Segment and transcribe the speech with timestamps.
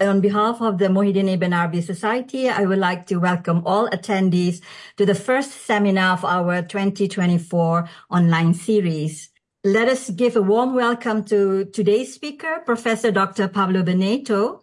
[0.00, 4.60] On behalf of the Muhyiddin Ibn Arabi Society, I would like to welcome all attendees
[4.96, 9.30] to the first seminar of our 2024 online series.
[9.64, 13.48] Let us give a warm welcome to today's speaker, Professor Dr.
[13.48, 14.60] Pablo Beneito.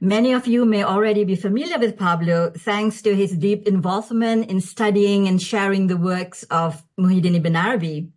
[0.00, 4.60] Many of you may already be familiar with Pablo, thanks to his deep involvement in
[4.60, 8.08] studying and sharing the works of Muhyiddin Ibn Arabi.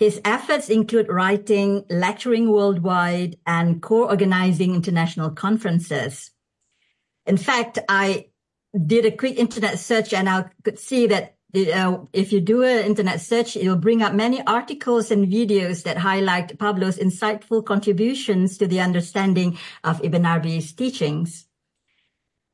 [0.00, 6.30] His efforts include writing, lecturing worldwide, and co-organizing international conferences.
[7.26, 8.28] In fact, I
[8.86, 12.86] did a quick internet search and I could see that uh, if you do an
[12.86, 18.56] internet search, it will bring up many articles and videos that highlight Pablo's insightful contributions
[18.56, 21.46] to the understanding of Ibn Arabi's teachings.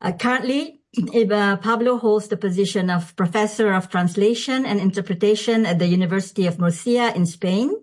[0.00, 5.86] Uh, currently, Uh, Pablo holds the position of Professor of Translation and Interpretation at the
[5.86, 7.77] University of Murcia in Spain.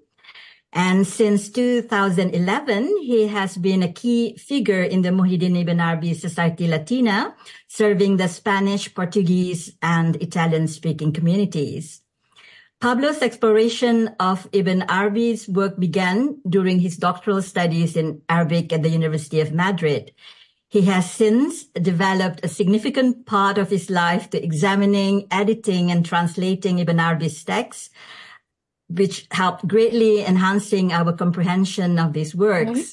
[0.72, 6.68] And since 2011, he has been a key figure in the Muhyiddin Ibn Arabi Society
[6.68, 7.36] Latina,
[7.68, 12.02] serving the Spanish, Portuguese, and Italian-speaking communities.
[12.82, 18.90] Pablo's exploration of Ibn Arabi's work began during his doctoral studies in Arabic at the
[18.90, 20.12] University of Madrid.
[20.74, 26.80] He has since developed a significant part of his life to examining, editing, and translating
[26.80, 27.92] Ibn Arabi's texts,
[28.88, 32.80] which helped greatly enhancing our comprehension of these works.
[32.80, 32.90] Mm-hmm.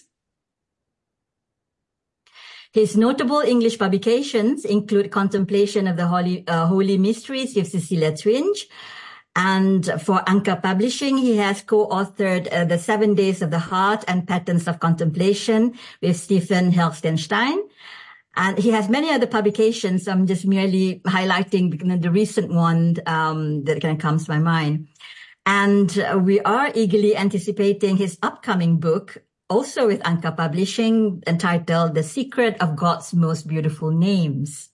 [2.74, 8.68] His notable English publications include Contemplation of the Holy, uh, Holy Mysteries of Cecilia Twinch,
[9.36, 14.26] and for Anqa Publishing, he has co-authored uh, The Seven Days of the Heart and
[14.26, 17.58] Patterns of Contemplation with Stephen Hirtenstein.
[18.36, 20.08] And he has many other publications.
[20.08, 24.88] I'm just merely highlighting the recent one um, that kind of comes to my mind.
[25.46, 25.90] And
[26.24, 32.76] we are eagerly anticipating his upcoming book, also with Anqa Publishing, entitled The Secret of
[32.76, 34.70] God's Most Beautiful Names.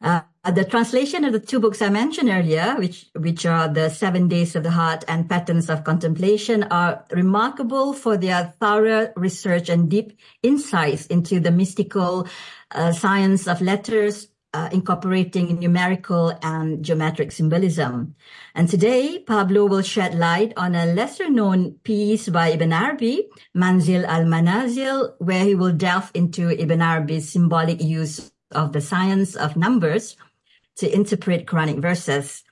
[0.00, 4.28] Uh, the translation of the two books I mentioned earlier, which, which are The Seven
[4.28, 9.90] Days of the Heart and Patterns of Contemplation, are remarkable for their thorough research and
[9.90, 12.28] deep insights into the mystical
[12.70, 18.14] uh, science of letters, uh, incorporating numerical and geometric symbolism.
[18.54, 24.04] And today, Pablo will shed light on a lesser known piece by Ibn Arabi, Manzil
[24.06, 30.16] al-Manazil, where he will delve into Ibn Arabi's symbolic use of the science of numbers
[30.78, 32.42] to interpret Quranic verses.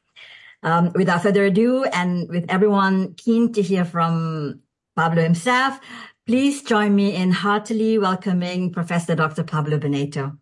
[0.63, 4.61] Um, without further ado, and with everyone keen to hear from
[4.97, 5.79] Pablo himself,
[6.27, 9.45] please join me in heartily welcoming Professor Dr.
[9.45, 10.37] Pablo Beneito.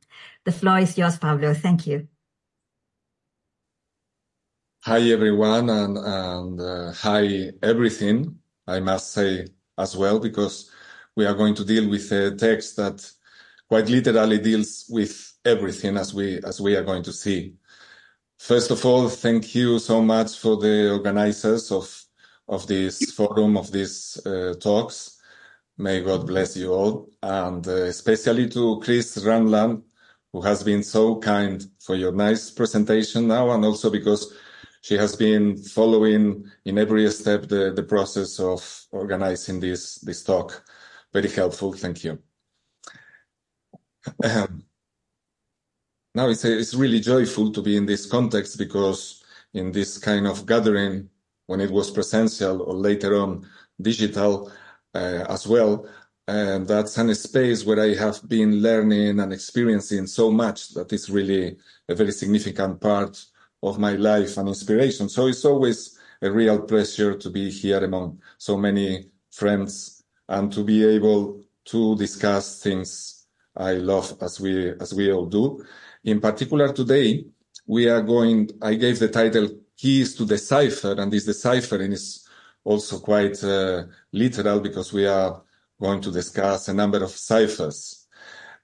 [0.45, 1.53] The floor is yours, Pablo.
[1.53, 2.09] Thank you.
[4.85, 9.47] Hi, everyone, and, and uh, hi, everything, I must say
[9.77, 10.71] as well, because
[11.17, 13.11] we are going to deal with a text that
[13.69, 17.55] quite literally deals with everything as we as we are going to see.
[18.45, 21.89] First of all, thank you so much for the organizers of
[22.47, 25.19] of this forum of these uh, talks.
[25.79, 29.83] May God bless you all, and uh, especially to Chris Ranland,
[30.31, 34.35] who has been so kind for your nice presentation now, and also because
[34.83, 40.63] she has been following in every step the, the process of organizing this this talk.
[41.15, 41.73] Very helpful.
[41.73, 42.19] Thank you.
[46.15, 50.27] Um, now it's, it's really joyful to be in this context because in this kind
[50.27, 51.09] of gathering,
[51.47, 53.47] when it was presential or later on
[53.81, 54.51] digital
[54.95, 55.87] uh, as well,
[56.27, 61.11] and that's a space where I have been learning and experiencing so much that is
[61.11, 61.57] really
[61.89, 63.23] a very significant part
[63.63, 65.11] of my life and inspiration.
[65.11, 70.65] So it's always a real pleasure to be here among so many friends and to
[70.65, 73.27] be able to discuss things
[73.57, 75.65] I love as we as we all do.
[76.05, 77.25] In particular, today,
[77.67, 82.29] we are going, I gave the title Keys to the Cipher, and this deciphering is
[82.63, 85.43] also quite uh, literal because we are
[85.81, 88.07] going to discuss a number of ciphers.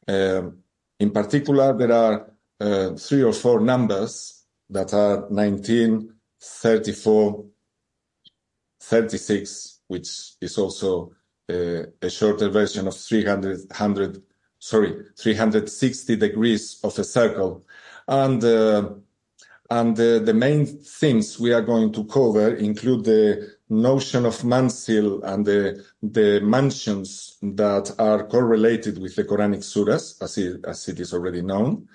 [0.06, 0.58] Um,
[0.98, 2.30] in particular, there are
[2.60, 6.12] uh, three or four numbers that are 19,
[6.42, 7.44] 34,
[8.82, 11.12] 36, which is also
[11.48, 14.22] uh, a shorter version of 300, 100
[14.60, 17.66] sorry, 360 degrees of a circle.
[18.06, 18.90] And, uh,
[19.70, 25.22] and uh, the main themes we are going to cover include the notion of manzil
[25.24, 31.00] and the, the mansions that are correlated with the Quranic surahs, as it, as it
[31.00, 31.88] is already known.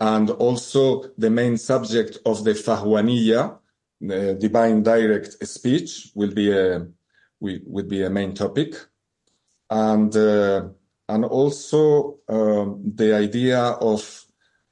[0.00, 3.58] And also the main subject of the Fahwaniyya,
[4.00, 6.86] the divine direct speech will be a,
[7.40, 8.76] will be a main topic.
[9.68, 10.68] And, uh,
[11.08, 14.24] and also um, the idea of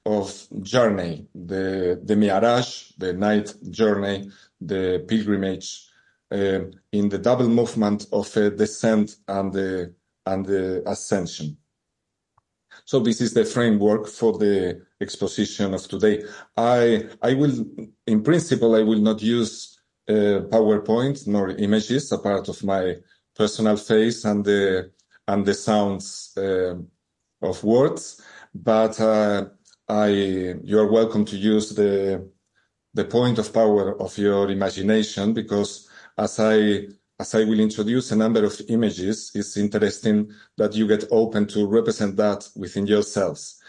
[0.04, 4.30] of journey, the the mi'raj, the night journey,
[4.60, 5.88] the pilgrimage,
[6.30, 6.60] uh,
[6.92, 9.94] in the double movement of a descent and the
[10.26, 11.56] and the ascension.
[12.84, 16.22] So this is the framework for the exposition of today.
[16.56, 17.64] I I will,
[18.06, 19.78] in principle, I will not use
[20.08, 22.96] uh, PowerPoint nor images, a part of my
[23.34, 24.90] personal face and the
[25.28, 26.74] and the sounds uh,
[27.42, 28.22] of words,
[28.54, 29.46] but uh,
[29.88, 32.28] I you are welcome to use the
[32.94, 36.86] the point of power of your imagination because as I
[37.18, 41.66] as I will introduce a number of images, it's interesting that you get open to
[41.66, 43.60] represent that within yourselves.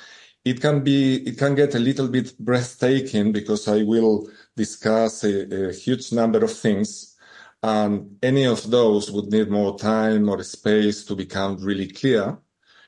[0.44, 5.70] It can be, it can get a little bit breathtaking because I will discuss a,
[5.70, 7.17] a huge number of things
[7.68, 12.38] and any of those would need more time or space to become really clear.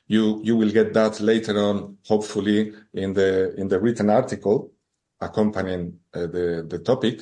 [0.06, 4.72] You, you will get that later on, hopefully in the, in the written article
[5.20, 7.20] accompanying uh, the, the topic.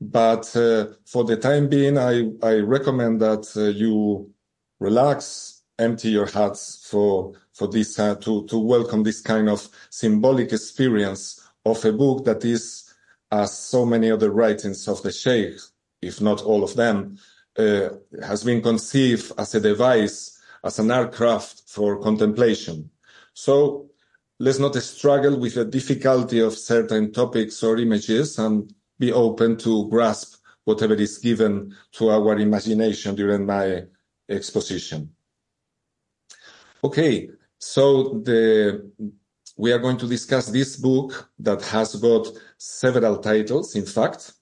[0.00, 4.32] But uh, for the time being, I, I recommend that uh, you
[4.80, 10.52] relax, empty your hearts for, for this, uh, to, to welcome this kind of symbolic
[10.52, 12.92] experience of a book that is,
[13.30, 15.60] as so many other writings of the Sheikh,
[16.06, 17.18] if not all of them,
[17.58, 17.88] uh,
[18.22, 22.90] has been conceived as a device, as an aircraft for contemplation.
[23.34, 23.90] So
[24.38, 29.88] let's not struggle with the difficulty of certain topics or images and be open to
[29.88, 33.84] grasp whatever is given to our imagination during my
[34.28, 35.10] exposition.
[36.82, 38.90] Okay, so the
[39.56, 44.32] we are going to discuss this book that has got several titles, in fact.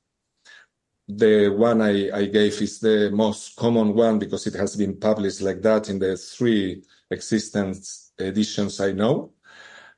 [1.07, 5.43] The one I, I gave is the most common one because it has been published
[5.43, 7.87] like that in the three existent
[8.19, 9.33] editions I know.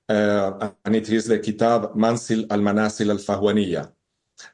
[0.09, 3.91] Uh, and it is the Kitab Manzil al-Manazil al-Fahwaniyya,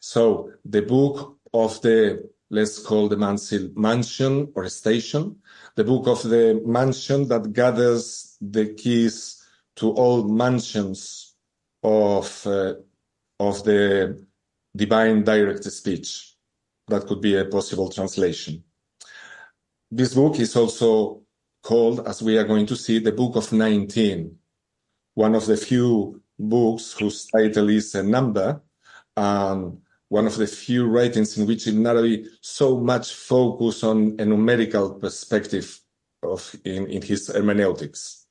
[0.01, 5.37] so the book of the, let's call the manzil mansion or station,
[5.75, 9.45] the book of the mansion that gathers the keys
[9.77, 11.35] to all mansions
[11.83, 12.75] of, uh,
[13.41, 14.25] of the
[14.75, 16.32] divine direct speech.
[16.93, 18.63] That could be a possible translation.
[19.91, 21.23] This book is also
[21.63, 24.37] called, as we are going to see, the Book of 19,
[25.15, 28.61] one of the few books whose title is a number
[29.17, 29.79] and
[30.09, 35.81] one of the few writings in which Ibn so much focus on a numerical perspective
[36.23, 38.27] of in, in his hermeneutics.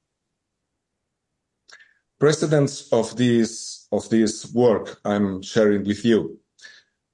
[2.19, 6.40] Precedents of this of this work I'm sharing with you.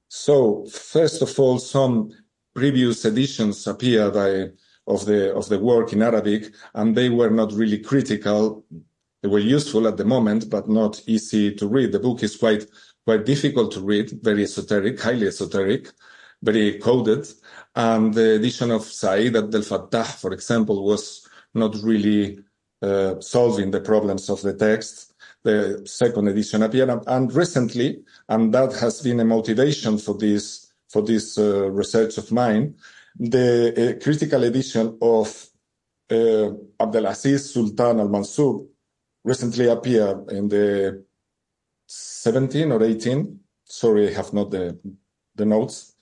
[0.10, 2.12] So first of all, some
[2.56, 4.50] previous editions appeared by,
[4.88, 8.66] of the of the work in Arabic, and they were not really critical.
[9.22, 11.92] They were useful at the moment, but not easy to read.
[11.92, 12.66] The book is quite
[13.06, 15.92] quite difficult to read, very esoteric, highly esoteric,
[16.42, 17.28] very coded.
[17.76, 22.40] And the edition of Said Abdel Fattah, for example, was not really
[22.82, 25.14] uh, solving the problems of the text.
[25.44, 31.02] The second edition appeared, and recently, and that has been a motivation for this for
[31.02, 32.76] this uh, research of mine,
[33.20, 35.50] the uh, critical edition of
[36.10, 36.50] uh,
[36.80, 38.68] Abdelaziz Sultan al Mansub
[39.24, 41.04] recently appeared in the
[41.88, 43.40] 17 or 18.
[43.66, 44.80] Sorry, I have not the,
[45.36, 45.94] the notes.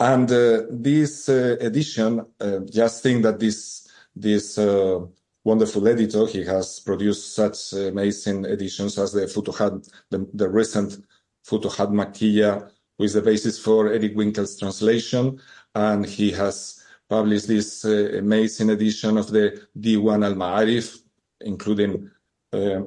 [0.00, 5.00] And uh, this uh, edition, uh, just think that this this uh,
[5.44, 11.04] wonderful editor, he has produced such amazing editions as the Futuhat, the, the recent
[11.46, 15.40] Futuhat Makkiya, who is the basis for Eric Winkel's translation,
[15.74, 21.00] and he has published this uh, amazing edition of the Diwan al-Ma'arif,
[21.40, 22.10] including
[22.52, 22.82] uh, uh,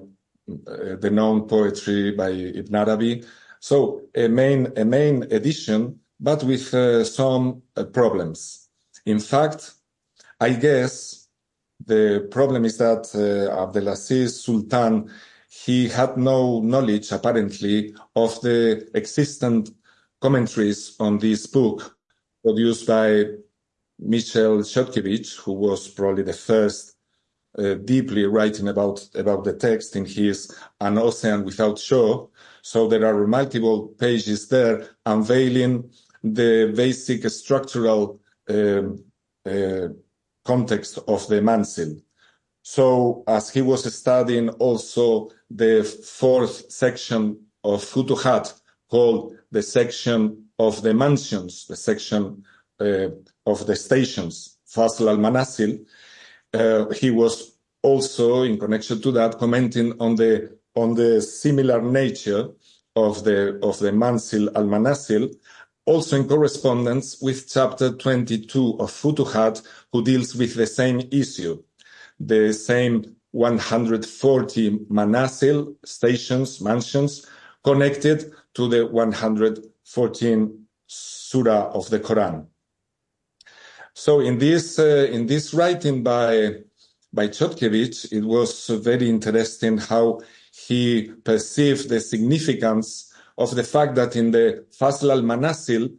[0.46, 3.24] the known poetry by Ibn Arabi.
[3.60, 8.70] So a main, a main edition, but with uh, some problems.
[9.06, 9.74] In fact,
[10.40, 11.25] I guess
[11.86, 15.12] the problem is that uh, Abdelaziz Sultan,
[15.50, 19.70] he had no knowledge apparently of the existent
[20.22, 21.98] commentaries on this book
[22.44, 23.26] produced by
[24.00, 26.96] Michel Chodkiewicz, who was probably the first
[27.58, 32.30] uh, deeply writing about about the text in his An Ocean Without Shore.
[32.62, 35.90] So there are multiple pages there unveiling
[36.24, 39.04] the basic structural um,
[39.46, 39.90] uh,
[40.46, 42.02] context of the Manzil.
[42.62, 48.54] So as he was studying also the fourth section of Futuhat
[48.90, 52.44] called the section of the mansions, the section
[52.80, 53.10] uh,
[53.46, 55.86] of the stations, Fasl al-Manazil,
[56.54, 62.50] uh, he was also in connection to that commenting on the on the similar nature
[62.96, 65.34] of the of the Manzil al Manazil,
[65.86, 69.62] also in correspondence with chapter 22 of Futuhat,
[69.92, 71.62] who deals with the same issue,
[72.20, 77.28] the same 140 Manazil stations, mansions,
[77.64, 82.48] connected to the 114 surah of the Quran.
[83.94, 86.64] So in this uh, in this writing by
[87.14, 94.16] by Chodkiewicz, it was very interesting how he perceived the significance of the fact that
[94.16, 95.94] in the Fasl al-Manazil,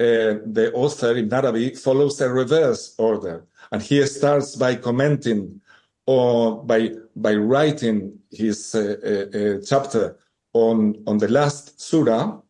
[0.00, 3.46] uh, the author Ibn Arabi follows a reverse order.
[3.72, 5.60] And he starts by commenting
[6.06, 10.16] or by, by writing his uh, uh, uh chapter
[10.52, 12.40] on, on the last surah,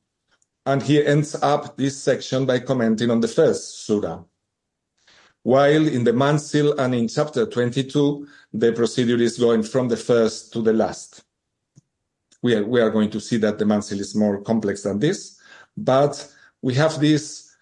[0.66, 4.22] and he ends up this section by commenting on the first surah.
[5.42, 10.52] While in the Manzil and in chapter 22, the procedure is going from the first
[10.52, 11.24] to the last.
[12.42, 15.40] We are, we are going to see that the Manzil is more complex than this,
[15.76, 17.54] but we have this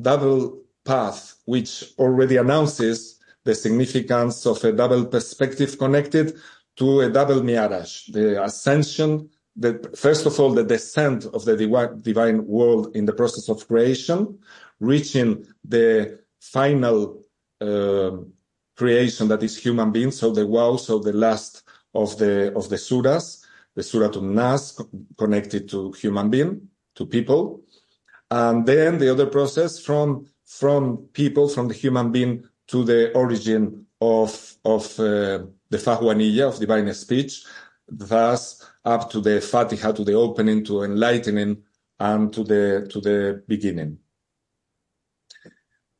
[0.00, 6.36] double path which already announces the significance of a double perspective connected
[6.76, 11.56] to a double mi'raj, the ascension, the, first of all, the descent of the
[12.02, 14.38] divine world in the process of creation,
[14.78, 17.22] reaching the final
[17.60, 18.12] uh,
[18.76, 21.62] creation that is human beings, so the wow, so the last
[21.94, 23.39] of the of the surahs,
[23.74, 24.80] the surah to nas
[25.18, 27.62] connected to human being, to people,
[28.30, 33.86] and then the other process from from people, from the human being to the origin
[34.00, 37.44] of of uh, the Fahwaniyya of divine speech,
[37.88, 41.62] thus up to the Fatiha, to the opening, to enlightening,
[41.98, 43.98] and to the to the beginning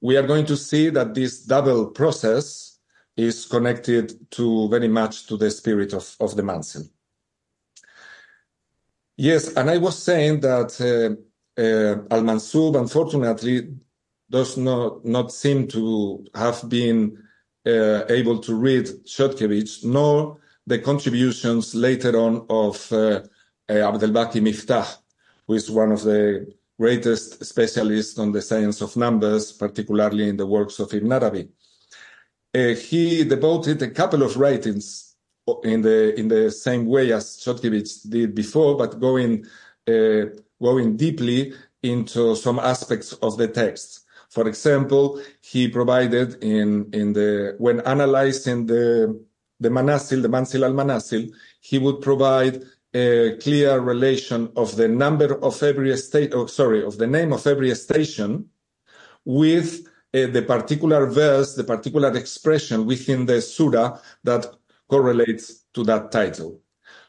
[0.01, 2.79] we are going to see that this double process
[3.17, 6.89] is connected to very much to the spirit of, of the Manzil.
[9.23, 13.69] Yes, and I was saying that uh, uh, Al Mansub, unfortunately,
[14.31, 17.23] does not, not seem to have been
[17.67, 23.23] uh, able to read Chodkiewicz, nor the contributions later on of uh, uh,
[23.69, 24.97] Abdelbaki Miftah,
[25.47, 30.47] who is one of the greatest specialists on the science of numbers, particularly in the
[30.47, 31.47] works of Ibn Arabi.
[32.55, 35.10] Uh, he devoted a couple of writings
[35.65, 39.45] in the in the same way as Chodkiewicz did before, but going
[39.89, 40.27] uh,
[40.61, 44.07] going deeply into some aspects of the text.
[44.29, 49.21] For example, he provided in in the when analyzing the
[49.59, 51.31] the Manazil, the Manzil al Manazil,
[51.61, 52.63] he would provide
[52.95, 57.47] a clear relation of the number of every state, oh, sorry, of the name of
[57.47, 58.49] every station
[59.25, 64.47] with uh, the particular verse, the particular expression within the surah that
[64.91, 66.61] correlates to that title.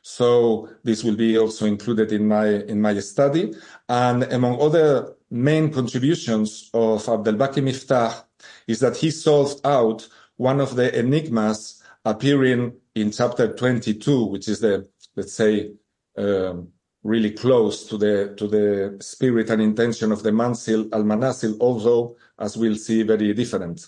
[0.03, 3.53] So this will be also included in my in my study.
[3.89, 8.23] And among other main contributions of Abdelbaki Miftah
[8.67, 10.07] is that he solved out
[10.37, 15.71] one of the enigmas appearing in chapter 22, which is the let's say,
[16.17, 16.69] um,
[17.03, 22.15] really close to the to the spirit and intention of the Manzil al Manazil, although,
[22.39, 23.87] as we'll see, very different.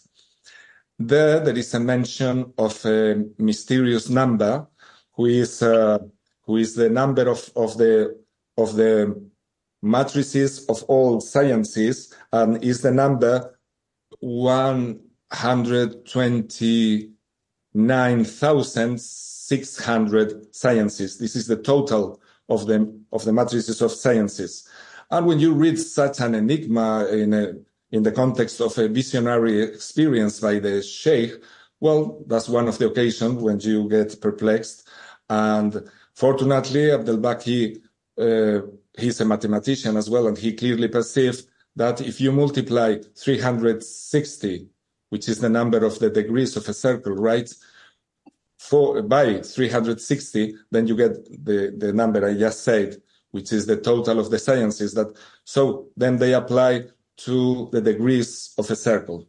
[1.07, 4.67] There, there is a mention of a mysterious number,
[5.15, 5.99] who is uh,
[6.45, 8.17] who is the number of of the
[8.57, 9.21] of the
[9.81, 13.59] matrices of all sciences, and is the number
[14.19, 17.11] one hundred twenty
[17.73, 21.17] nine thousand six hundred sciences.
[21.17, 22.77] This is the total of the,
[23.11, 24.67] of the matrices of sciences.
[25.11, 27.53] And when you read such an enigma in a,
[27.93, 31.33] in the context of a visionary experience by the sheikh,
[31.79, 34.89] well, that's one of the occasions when you get perplexed.
[35.29, 37.81] And fortunately, Abdelbaki,
[38.17, 38.65] uh,
[38.97, 41.45] he's a mathematician as well, and he clearly perceived
[41.75, 44.67] that if you multiply 360,
[45.09, 47.53] which is the number of the degrees of a circle, right,
[48.57, 51.13] for, by 360, then you get
[51.45, 55.89] the, the number I just said, which is the total of the sciences that, so
[55.95, 56.85] then they apply
[57.17, 59.27] to the degrees of a circle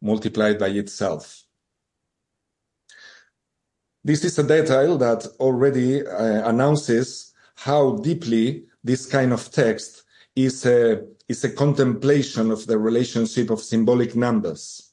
[0.00, 1.44] multiplied by itself.
[4.04, 10.02] This is a detail that already uh, announces how deeply this kind of text
[10.34, 14.92] is a, is a contemplation of the relationship of symbolic numbers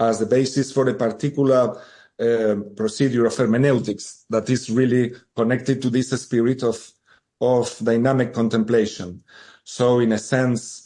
[0.00, 1.78] as the basis for a particular
[2.18, 6.92] um, procedure of hermeneutics that is really connected to this spirit of
[7.40, 9.22] of dynamic contemplation.
[9.64, 10.85] So, in a sense,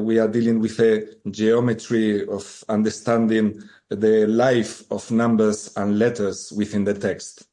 [0.00, 6.84] we are dealing with a geometry of understanding the life of numbers and letters within
[6.84, 7.46] the text.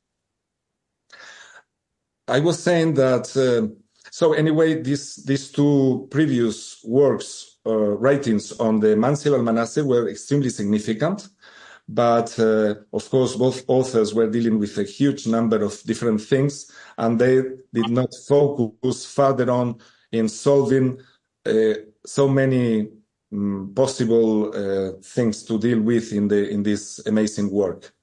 [2.27, 3.74] I was saying that, uh,
[4.12, 10.50] so anyway, these, these two previous works, uh, writings on the Manzil Almanazil were extremely
[10.50, 11.27] significant.
[11.89, 16.69] But uh, of course, both authors were dealing with a huge number of different things,
[16.98, 17.41] and they
[17.74, 19.79] did not focus further on
[20.12, 21.00] in solving
[21.46, 21.74] uh,
[22.07, 22.87] so many
[23.33, 27.93] um, possible uh, things to deal with in the in this amazing work,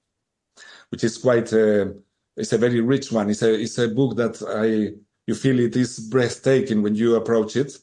[0.91, 1.87] which is quite uh,
[2.37, 3.31] it's a very rich one.
[3.31, 7.57] It's a it's a book that I you feel it is breathtaking when you approach
[7.57, 7.79] it,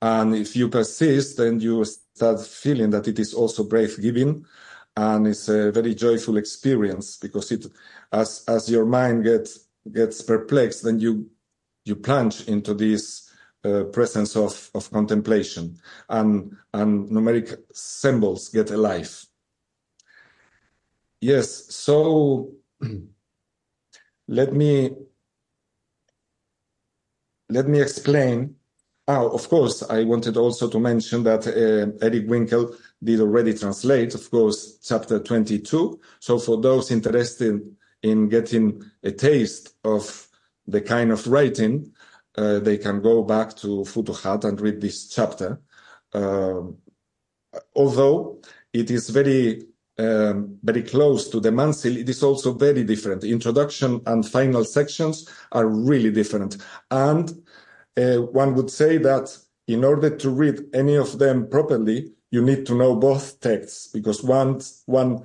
[0.00, 4.44] and if you persist, then you start feeling that it is also breath-giving
[4.96, 7.66] and it's a very joyful experience because it
[8.12, 11.30] as as your mind gets gets perplexed then you
[11.84, 13.25] you plunge into this
[13.66, 15.76] uh, presence of of contemplation
[16.08, 19.26] and and numeric symbols get alive
[21.20, 22.50] yes so
[24.28, 24.90] let me
[27.48, 28.54] let me explain
[29.08, 34.14] oh, of course i wanted also to mention that uh, eric winkel did already translate,
[34.14, 36.00] of course, chapter 22.
[36.18, 37.60] So for those interested
[38.02, 40.28] in getting a taste of
[40.66, 41.92] the kind of writing,
[42.36, 45.60] uh, they can go back to Futuhat and read this chapter.
[46.12, 46.62] Uh,
[47.74, 48.40] although
[48.72, 49.62] it is very
[49.98, 53.24] um, very close to the Manzil, it is also very different.
[53.24, 56.58] Introduction and final sections are really different.
[56.90, 57.30] And
[57.96, 59.34] uh, one would say that
[59.66, 64.22] in order to read any of them properly, you need to know both texts because
[64.22, 65.24] one one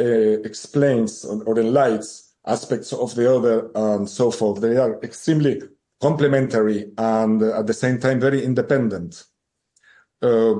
[0.00, 4.60] uh, explains or, or enlightens aspects of the other and so forth.
[4.60, 5.62] They are extremely
[6.00, 9.24] complementary and uh, at the same time very independent.
[10.22, 10.54] Uh,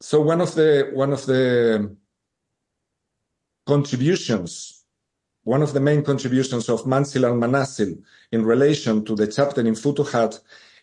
[0.00, 1.96] so one of the one of the
[3.66, 4.84] contributions,
[5.44, 9.74] one of the main contributions of Manzil and Manazil in relation to the chapter in
[9.74, 10.40] Futuhat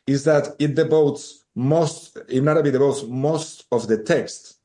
[0.07, 4.59] is that it devotes most, in Arabic, devotes most of the text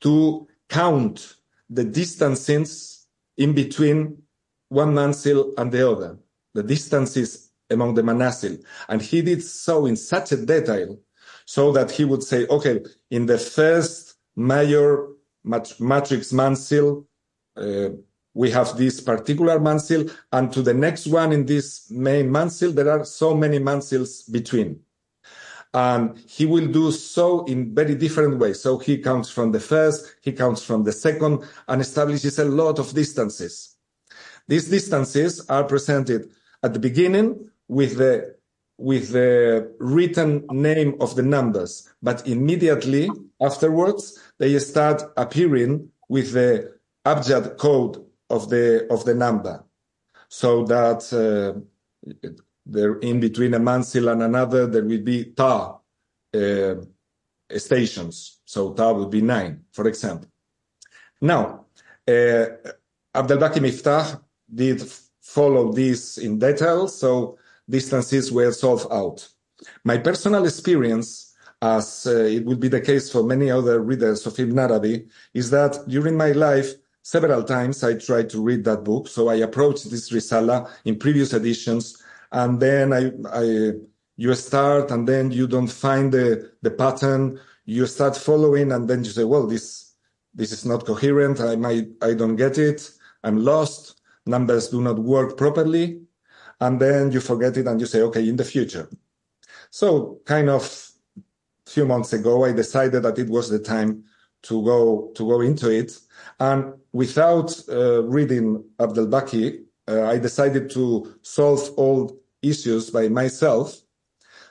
[0.00, 1.36] to count
[1.68, 4.22] the distances in between
[4.68, 6.18] one manzil and the other,
[6.54, 8.62] the distances among the manazil.
[8.88, 10.98] And he did so in such a detail
[11.44, 12.80] so that he would say, okay,
[13.10, 15.08] in the first major
[15.44, 17.04] mat- matrix manzil,
[17.56, 17.90] uh,
[18.34, 22.90] we have this particular manzil, and to the next one in this main manzil, there
[22.90, 24.80] are so many manzils between.
[25.74, 28.60] And he will do so in very different ways.
[28.60, 32.78] So he counts from the first, he counts from the second, and establishes a lot
[32.78, 33.76] of distances.
[34.46, 36.30] These distances are presented
[36.62, 38.34] at the beginning with the
[38.78, 43.08] with the written name of the numbers, but immediately
[43.40, 46.72] afterwards they start appearing with the
[47.04, 49.64] abjad code of the of the number,
[50.28, 51.52] so that uh,
[52.66, 55.78] there in between a manzil and another, there will be ta
[56.34, 56.74] uh,
[57.56, 58.40] stations.
[58.44, 60.28] So ta would be nine, for example.
[61.20, 61.66] Now,
[62.08, 62.46] uh,
[63.14, 64.20] Abdelbaki Miftah
[64.52, 64.82] did
[65.20, 67.38] follow this in detail, so
[67.70, 69.26] distances were solved out.
[69.84, 74.38] My personal experience, as uh, it would be the case for many other readers of
[74.38, 79.08] Ibn Arabi, is that during my life, several times I tried to read that book.
[79.08, 82.02] So I approached this Risala in previous editions
[82.32, 83.72] and then I, I,
[84.16, 87.40] you start and then you don't find the, the pattern.
[87.64, 89.94] You start following and then you say, well, this,
[90.34, 91.40] this is not coherent.
[91.40, 92.90] I might, I don't get it.
[93.24, 94.00] I'm lost.
[94.26, 96.02] Numbers do not work properly.
[96.60, 98.88] And then you forget it and you say, okay, in the future.
[99.70, 104.04] So kind of a few months ago, I decided that it was the time
[104.42, 105.98] to go, to go into it.
[106.38, 113.76] And without uh, reading Abdel Baki, uh, I decided to solve all issues by myself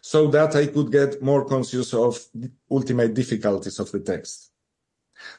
[0.02, 4.52] so that I could get more conscious of the ultimate difficulties of the text.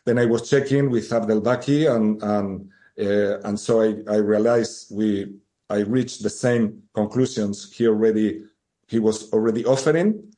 [0.04, 4.94] Then I was checking with Abdel Baki and, and, uh, and so I, I realized
[4.94, 5.33] we,
[5.70, 8.42] I reached the same conclusions he already,
[8.88, 10.33] he was already offering.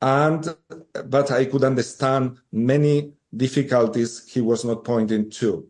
[0.00, 0.56] And,
[1.06, 5.66] but I could understand many difficulties he was not pointing to.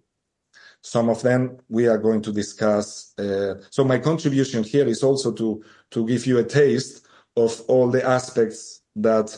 [0.82, 3.14] Some of them we are going to discuss.
[3.18, 7.90] Uh, so my contribution here is also to, to give you a taste of all
[7.90, 9.36] the aspects that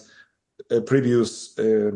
[0.71, 1.93] uh, previous uh,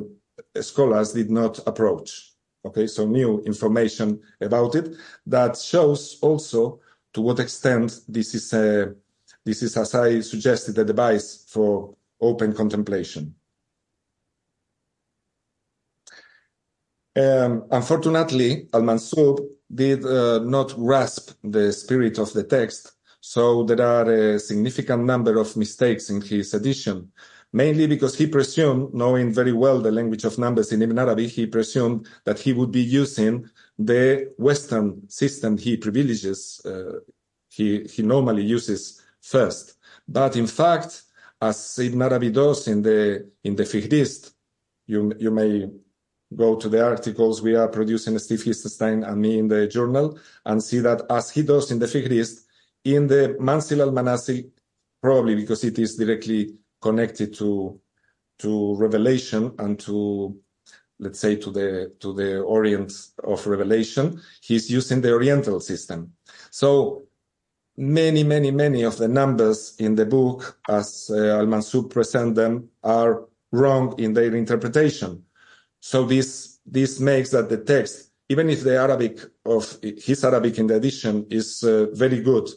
[0.61, 2.33] scholars did not approach.
[2.65, 4.95] Okay, so new information about it
[5.27, 6.81] that shows also
[7.15, 8.95] to what extent this is a,
[9.45, 13.35] this is, as I suggested, a device for open contemplation.
[17.15, 24.11] Um, unfortunately, Al-Mansub did uh, not grasp the spirit of the text, so there are
[24.11, 27.13] a significant number of mistakes in his edition,
[27.53, 31.47] mainly because he presumed, knowing very well the language of numbers in Ibn Arabi, he
[31.47, 33.49] presumed that he would be using
[33.79, 37.01] the Western system he privileges, uh,
[37.49, 39.77] he, he normally uses first.
[40.09, 41.03] But in fact,
[41.41, 44.33] as Ibn Arabi does in the, in the Fihrist,
[44.87, 45.69] you, you may
[46.35, 50.63] go to the articles we are producing, Steve Hirtenstein and me in the journal, and
[50.63, 52.47] see that as he does in the Fihrist,
[52.85, 54.51] in the Manzil al-Manazil,
[55.03, 57.81] probably because it is directly connected to,
[58.39, 60.37] to revelation and to,
[61.03, 62.93] let's say, to the, to the orient
[63.25, 66.13] of revelation, he's using the Oriental system.
[66.51, 67.05] So
[67.77, 73.25] many, many, many of the numbers in the book, as uh, Al-Mansub present them, are
[73.51, 75.25] wrong in their interpretation.
[75.81, 80.69] So this this makes that the text, even if the Arabic of his Arabic in
[80.69, 82.49] the edition is uh, very good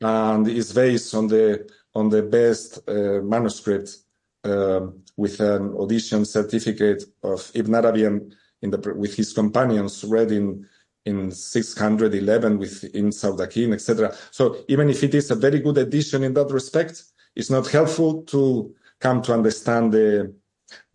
[0.00, 3.98] and is based on the on the best uh, manuscript
[4.44, 10.66] um, with an audition certificate of Ibn Arabi in the, with his companions read in
[11.04, 14.14] in 611 with in Saudakin, etc.
[14.30, 17.02] So even if it is a very good edition in that respect,
[17.34, 20.32] it's not helpful to come to understand the,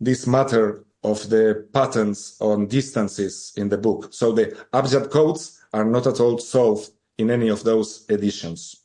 [0.00, 4.08] this matter of the patterns on distances in the book.
[4.12, 8.84] So the abjad codes are not at all solved in any of those editions.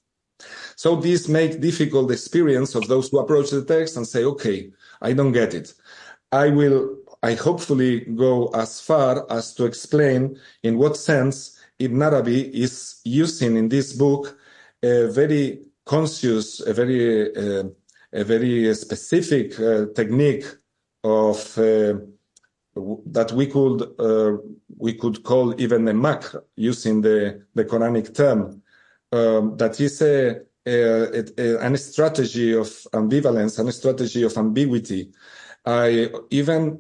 [0.76, 4.72] So this makes difficult the experience of those who approach the text and say, okay,
[5.04, 5.74] I don't get it.
[6.32, 12.42] I will I hopefully go as far as to explain in what sense Ibn Arabi
[12.64, 14.38] is using in this book
[14.84, 17.64] a very conscious, a very, uh,
[18.12, 20.46] a very specific uh, technique
[21.04, 21.94] of uh,
[23.06, 24.38] that we could uh,
[24.78, 28.62] we could call even a makr using the the Quranic term.
[29.12, 35.12] Um, that is a, a, a, strategy of ambivalence, and a strategy of ambiguity.
[35.66, 36.80] I even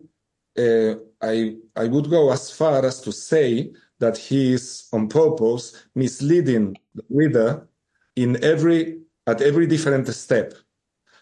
[0.58, 5.86] uh, I I would go as far as to say that he is on purpose
[5.96, 7.68] misleading the reader
[8.16, 10.54] in every at every different step.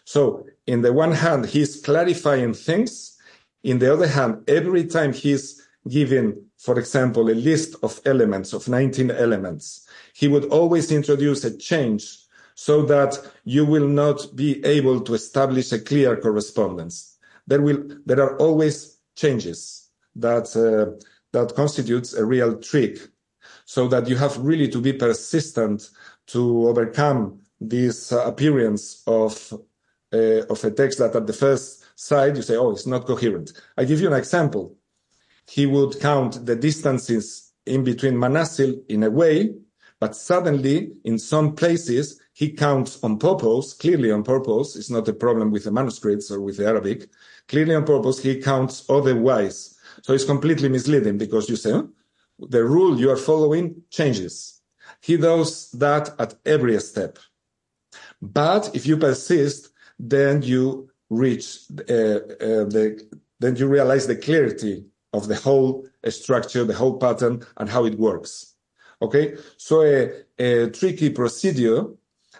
[0.04, 3.16] So, in the one hand, he's clarifying things.
[3.62, 8.68] In the other hand, every time he's giving, for example, a list of elements of
[8.68, 12.21] 19 elements, he would always introduce a change
[12.54, 17.18] so that you will not be able to establish a clear correspondence.
[17.46, 20.98] There will, there are always changes that uh,
[21.32, 22.98] that constitutes a real trick
[23.64, 25.90] so that you have really to be persistent
[26.26, 29.52] to overcome this uh, appearance of
[30.12, 33.52] uh, of a text that at the first sight you say oh it's not coherent
[33.76, 34.76] i give you an example
[35.48, 39.54] he would count the distances in between manazil in a way
[40.00, 45.18] but suddenly in some places he counts on purpose clearly on purpose it's not a
[45.24, 47.00] problem with the manuscripts or with the arabic
[47.48, 49.78] clearly on purpose, he counts otherwise.
[50.02, 51.80] So it's completely misleading because you say,
[52.38, 54.60] the rule you are following changes.
[55.00, 57.18] He does that at every step.
[58.20, 63.06] But if you persist, then you reach uh, uh, the,
[63.38, 67.98] then you realize the clarity of the whole structure, the whole pattern, and how it
[67.98, 68.54] works.
[69.02, 71.86] Okay, so a, a tricky procedure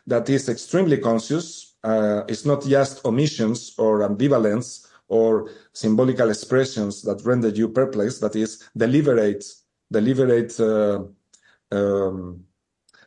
[0.07, 1.77] that is extremely conscious.
[1.85, 8.35] Uh, it's not just omissions or ambivalence or symbolical expressions that render you perplexed, that
[8.37, 9.45] is, deliberate,
[9.91, 11.03] deliberate, uh,
[11.71, 12.45] um,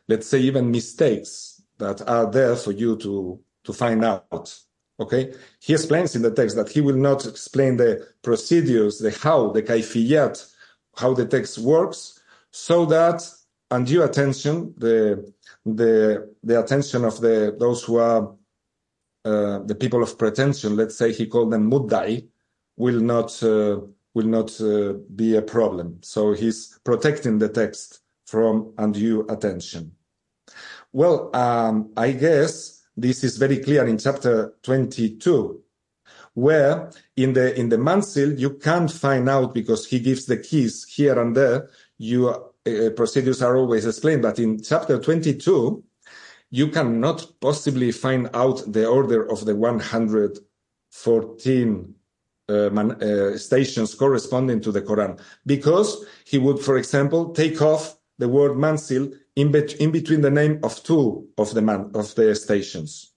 [0.08, 4.56] let's say even mistakes that are there for you to, to find out.
[4.98, 5.34] Okay.
[5.60, 9.62] He explains in the text that he will not explain the procedures, the how, the
[9.62, 10.52] kaifiyat,
[10.96, 13.28] how the text works, so that
[13.70, 15.32] undue attention, the,
[15.64, 18.34] the, the attention of the, those who are
[19.24, 22.26] uh, the people of pretension, let's say he called them muddai,
[22.76, 23.80] will not uh,
[24.14, 25.98] will not uh, be a problem.
[26.02, 29.92] So he's protecting the text from undue attention.
[30.92, 35.60] Well, um, I guess this is very clear in chapter 22,
[36.32, 40.84] where in the in the Manzil you can't find out because he gives the keys
[40.84, 41.68] here and there.
[41.98, 45.82] You uh, procedures are always explained, but in chapter 22
[46.50, 51.94] you cannot possibly find out the order of the 114
[52.48, 57.96] uh, man, uh, stations corresponding to the Quran because he would, for example, take off
[58.18, 62.34] the word manzil in, in between the name of two of the man of the
[62.34, 63.12] stations.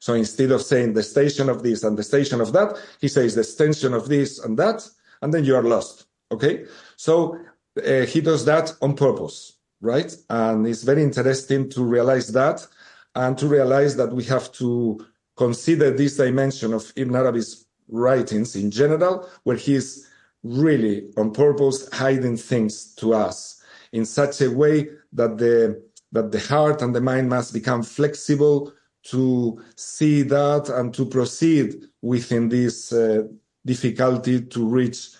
[0.00, 3.34] So instead of saying the station of this and the station of that, he says
[3.34, 4.88] the station of this and that,
[5.20, 6.06] and then you are lost.
[6.32, 6.64] Okay,
[6.96, 7.38] so
[7.78, 10.14] uh, he does that on purpose, right?
[10.28, 12.66] And it's very interesting to realize that
[13.14, 15.06] and to realize that we have to
[15.36, 20.08] consider this dimension of Ibn Arabi's writings in general, where he's
[20.42, 25.82] really on purpose hiding things to us in such a way that the
[26.12, 31.88] that the heart and the mind must become flexible to see that and to proceed
[32.02, 33.22] within this uh,
[33.64, 35.10] difficulty to reach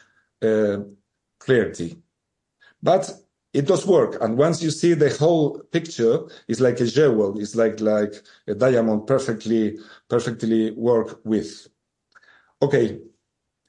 [0.42, 0.78] uh,
[1.38, 2.01] clarity.
[2.82, 3.12] But
[3.52, 7.38] it does work, and once you see the whole picture, it's like a jewel.
[7.38, 8.14] It's like like
[8.48, 11.68] a diamond, perfectly perfectly work with.
[12.62, 12.98] Okay,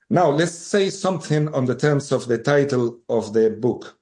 [0.09, 3.99] now let's say something on the terms of the title of the book.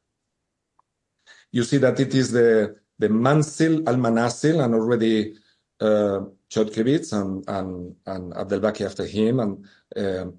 [1.52, 5.34] You see that it is the the Manzil al Manazil, and already
[5.80, 6.22] uh,
[6.52, 9.66] Chodkiewicz and and and Abdelbaki after him, and
[9.98, 10.32] uh,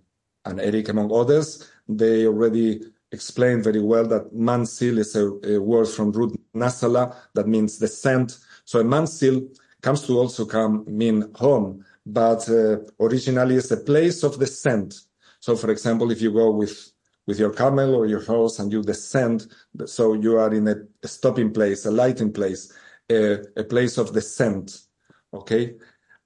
[0.44, 2.80] and Eric among others, they already
[3.12, 8.38] explained very well that manzil is a, a word from root nazala that means descent.
[8.64, 14.22] So a manzil comes to also come mean home, but uh, originally it's a place
[14.22, 14.94] of descent.
[15.40, 16.92] So, for example, if you go with
[17.26, 19.46] with your camel or your horse and you descend,
[19.86, 22.72] so you are in a, a stopping place, a lighting place,
[23.10, 24.78] a, a place of descent.
[25.32, 25.74] Okay,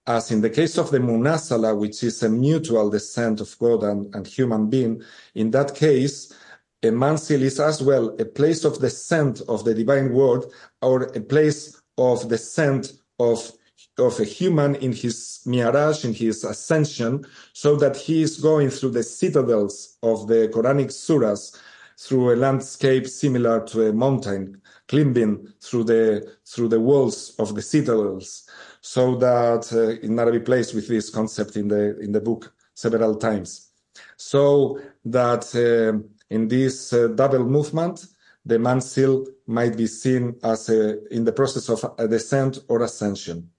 [0.06, 4.14] as in the case of the munazala, which is a mutual descent of God and,
[4.14, 5.02] and human being,
[5.34, 6.32] in that case,
[6.82, 10.44] a manzil is as well a place of descent of the divine word
[10.82, 13.52] or a place of descent of
[13.98, 18.90] of a human in his mi'raj, in his ascension, so that he is going through
[18.90, 21.58] the citadels of the Quranic surahs,
[21.98, 27.62] through a landscape similar to a mountain, climbing through the through the walls of the
[27.62, 28.46] citadels,
[28.82, 33.16] so that uh, in Arabic plays with this concept in the in the book several
[33.16, 33.70] times,
[34.16, 35.44] so that.
[35.54, 38.06] Uh, in this uh, double movement,
[38.44, 43.50] the manzil might be seen as a, in the process of a descent or ascension.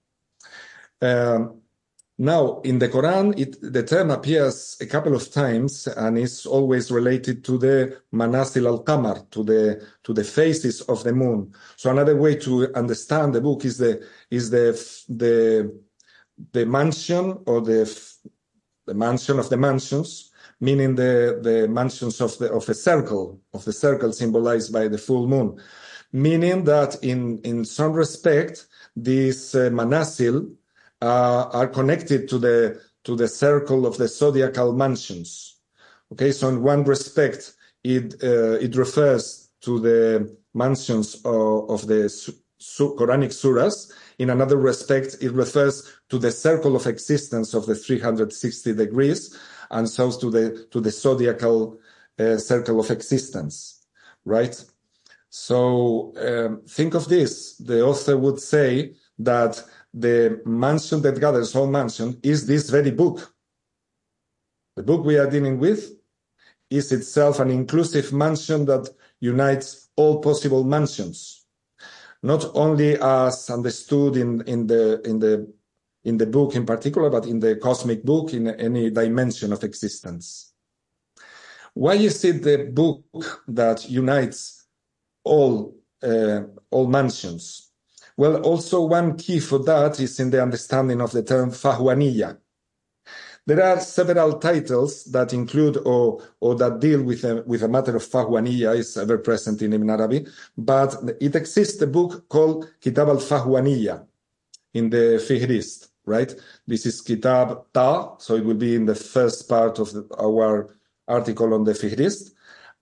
[1.00, 1.60] Um,
[2.20, 6.90] now, in the Quran, it, the term appears a couple of times and is always
[6.90, 11.54] related to the manazil al-qamar, to the to the faces of the moon.
[11.76, 14.72] So another way to understand the book is the is the
[15.08, 15.80] the
[16.52, 17.86] the mansion or the
[18.86, 20.27] the mansion of the mansions
[20.60, 24.98] meaning the, the mansions of the of a circle, of the circle symbolized by the
[24.98, 25.60] full moon.
[26.12, 28.66] Meaning that in, in some respect,
[28.96, 30.54] these uh, manazil
[31.02, 35.56] uh, are connected to the to the circle of the zodiacal mansions.
[36.12, 42.08] Okay, so in one respect, it uh, it refers to the mansions of, of the
[42.08, 43.92] su- Quranic surahs.
[44.18, 49.38] In another respect, it refers to the circle of existence of the 360 degrees
[49.70, 51.78] and so to the to the zodiacal
[52.18, 53.86] uh, circle of existence,
[54.24, 54.64] right?
[55.30, 61.66] So um, think of this: the author would say that the mansion that gathers all
[61.66, 63.34] mansion is this very book.
[64.76, 65.92] The book we are dealing with
[66.70, 68.88] is itself an inclusive mansion that
[69.20, 71.46] unites all possible mansions,
[72.22, 75.52] not only as understood in, in the in the
[76.08, 80.54] in the book in particular, but in the cosmic book, in any dimension of existence.
[81.74, 83.04] Why is it the book
[83.46, 84.66] that unites
[85.22, 86.40] all, uh,
[86.70, 87.70] all mansions?
[88.16, 92.38] Well, also one key for that is in the understanding of the term Fahwaniyya.
[93.46, 97.96] There are several titles that include or, or that deal with a, with a matter
[97.96, 103.08] of Fahwaniyya, is ever present in Ibn Arabi, but it exists a book called Kitab
[103.08, 104.04] al-Fahwaniyya
[104.74, 106.34] in the Fihrist right?
[106.66, 110.74] This is Kitab Ta, so it will be in the first part of the, our
[111.06, 112.32] article on the Fihrist.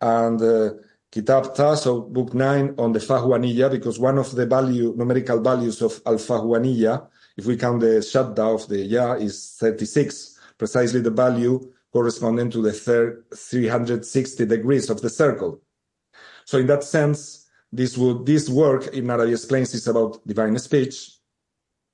[0.00, 0.70] And uh,
[1.10, 5.82] Kitab Ta, so book 9 on the Fahwaniyya, because one of the value, numerical values
[5.82, 11.10] of Al Fahwaniyya, if we count the shadda of the Ya, is 36, precisely the
[11.10, 15.60] value corresponding to the third 360 degrees of the circle.
[16.44, 21.18] So in that sense, this would this work in Arabic explains is about divine speech,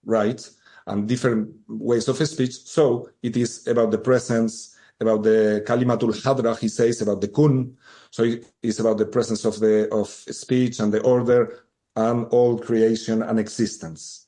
[0.05, 0.40] right?
[0.87, 2.55] And different ways of speech.
[2.64, 7.77] So it is about the presence, about the kalimatul hadra, he says, about the kun.
[8.11, 11.64] So it is about the presence of the of speech and the order
[11.95, 14.27] and all creation and existence.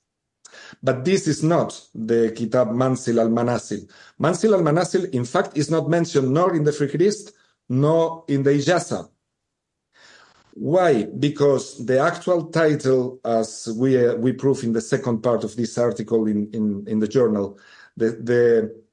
[0.83, 3.91] But this is not the Kitab Manzil al-Manazil.
[4.21, 7.33] Manzil al-Manazil, in fact, is not mentioned nor in the Fihrist
[7.69, 9.09] nor in the Ijaza.
[10.57, 11.05] Why?
[11.05, 15.77] Because the actual title, as we uh, we prove in the second part of this
[15.77, 17.59] article in in, in the journal,
[17.97, 18.85] the the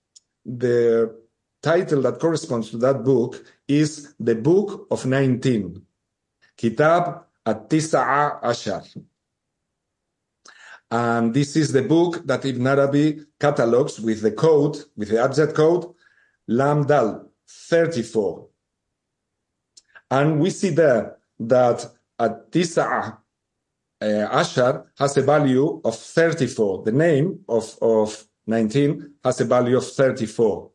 [0.43, 1.15] the
[1.61, 5.85] title that corresponds to that book is the Book of 19,
[6.57, 8.83] Kitab at-Tisa'a Ashar.
[10.89, 15.53] And this is the book that Ibn Arabi catalogs with the code, with the abjad
[15.53, 15.93] code,
[16.49, 18.47] Lamdal 34.
[20.09, 21.85] And we see there that
[22.19, 23.17] at-Tisa'a
[24.01, 26.83] uh, Ashar has a value of 34.
[26.83, 30.69] The name of, of 19 has a value of 34.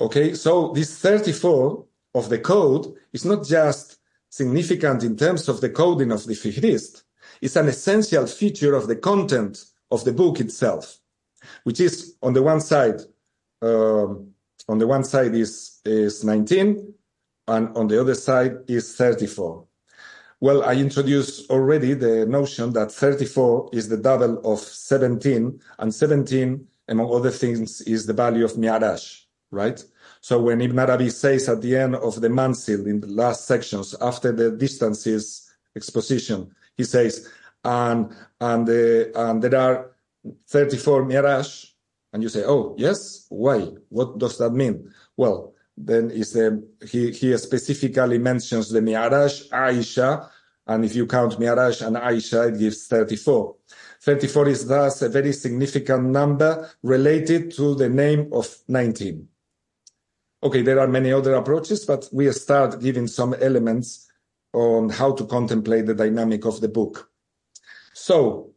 [0.00, 1.84] Okay, so this 34
[2.14, 7.04] of the code is not just significant in terms of the coding of the Fihrist,
[7.40, 10.98] it's an essential feature of the content of the book itself,
[11.64, 13.00] which is on the one side,
[13.62, 14.30] um,
[14.68, 16.94] on the one side is, is 19,
[17.48, 19.64] and on the other side is 34.
[20.40, 26.66] Well, I introduced already the notion that 34 is the double of 17, and 17,
[26.88, 29.82] among other things, is the value of Mi'raj, right?
[30.20, 33.94] So when Ibn Arabi says at the end of the Manzil in the last sections,
[34.00, 37.28] after the distances exposition, he says,
[37.64, 39.92] and and, uh, and there are
[40.48, 41.72] 34 Mi'raj,
[42.12, 43.68] and you say, oh, yes, why?
[43.88, 44.92] What does that mean?
[45.16, 50.28] Well, then is the, he, he specifically mentions the Mi'raj, Aisha,
[50.66, 53.54] and if you count Mi'raj and Aisha, it gives 34.
[54.00, 59.28] 34 is thus a very significant number related to the name of 19.
[60.42, 64.08] Okay, there are many other approaches, but we start giving some elements
[64.52, 67.10] on how to contemplate the dynamic of the book.
[67.92, 68.52] So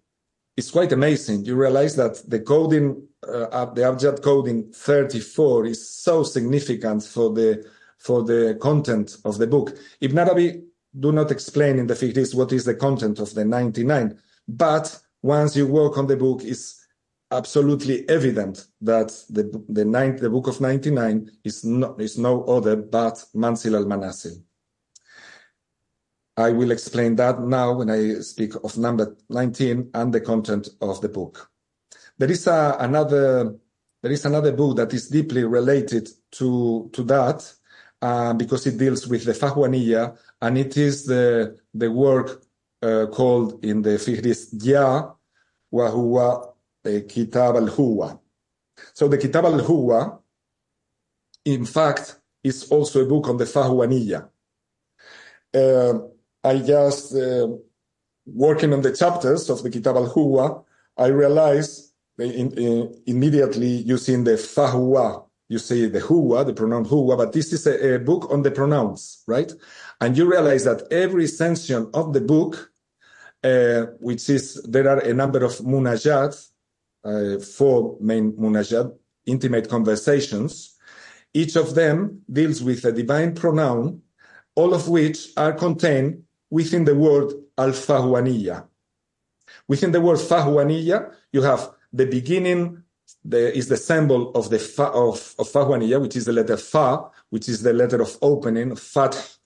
[0.55, 1.45] it's quite amazing.
[1.45, 7.65] You realize that the coding, uh, the abjad coding 34 is so significant for the
[7.97, 9.77] for the content of the book.
[9.99, 10.63] Ibn Arabi
[10.99, 15.55] do not explain in the Fihrist what is the content of the 99, but once
[15.55, 16.85] you work on the book, it's
[17.31, 22.75] absolutely evident that the the, nine, the book of 99 is no, is no other
[22.75, 24.41] but Manzil al-Manazil.
[26.37, 31.01] I will explain that now when I speak of number 19 and the content of
[31.01, 31.48] the book.
[32.19, 33.55] There is a, another
[34.03, 37.51] there is another book that is deeply related to to that
[38.01, 42.43] uh, because it deals with the Fahwaniyya and it is the the work
[42.81, 45.11] uh, called in the Fihrist Ya
[45.71, 46.53] wa huwa
[46.83, 48.19] Kitab al-Huwa.
[48.93, 50.19] So the Kitab al-Huwa
[51.45, 54.27] in fact is also a book on the Fahwaniyya.
[55.53, 55.99] Uh,
[56.43, 57.47] I just uh,
[58.25, 60.65] working on the chapters of the Kitab al-Huwa,
[60.97, 61.88] I realized
[62.19, 67.51] in, in, immediately using the Fahwa, you say the Huwa, the pronoun Huwa, but this
[67.53, 69.51] is a, a, book on the pronouns, right?
[69.99, 72.71] And you realize that every section of the book,
[73.43, 76.49] uh, which is, there are a number of munajat,
[77.03, 78.93] uh, four main munajat,
[79.25, 80.75] intimate conversations,
[81.33, 84.01] each of them deals with a divine pronoun,
[84.55, 88.65] all of which are contained within the word al-Fahwaniyya.
[89.67, 92.83] Within the word Fahwaniyya, you have the beginning
[93.23, 97.09] the, is the symbol of the fa, of, of Fahwaniyya, which is the letter Fa,
[97.29, 99.37] which is the letter of opening, Fath,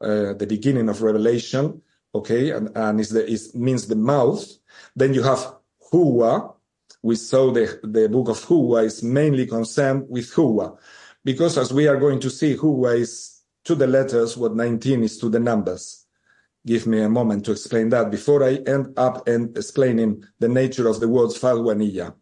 [0.00, 1.82] uh, the beginning of revelation,
[2.14, 4.44] okay, and, and is the, is, means the mouth.
[4.96, 5.54] Then you have
[5.92, 6.54] Huwa.
[7.02, 10.78] We saw the, the book of Huwa is mainly concerned with Huwa,
[11.24, 15.18] because as we are going to see, Huwa is to the letters what 19 is
[15.18, 16.06] to the numbers
[16.66, 20.88] give me a moment to explain that before I end up and explaining the nature
[20.88, 22.14] of the words Fahwaniyya.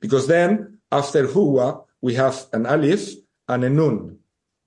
[0.00, 3.12] Because then, after Huwa, we have an alif
[3.48, 4.18] and a nun.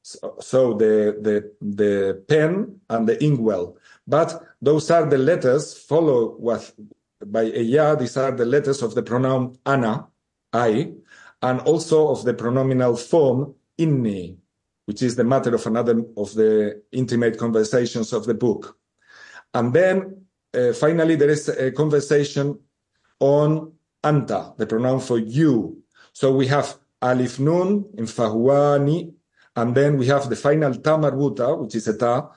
[0.01, 3.77] So, so, the, the, the pen and the inkwell.
[4.08, 6.71] But those are the letters follow what
[7.25, 10.08] by a ya, these are the letters of the pronoun ana,
[10.53, 10.93] I,
[11.41, 14.38] and also of the pronominal form inni,
[14.86, 18.77] which is the matter of another of the intimate conversations of the book.
[19.53, 22.59] And then uh, finally, there is a conversation
[23.19, 25.81] on anta, the pronoun for you.
[26.13, 29.13] So we have alif nun in fahuani,
[29.55, 32.29] and then we have the final ta marbuta, which is a ta.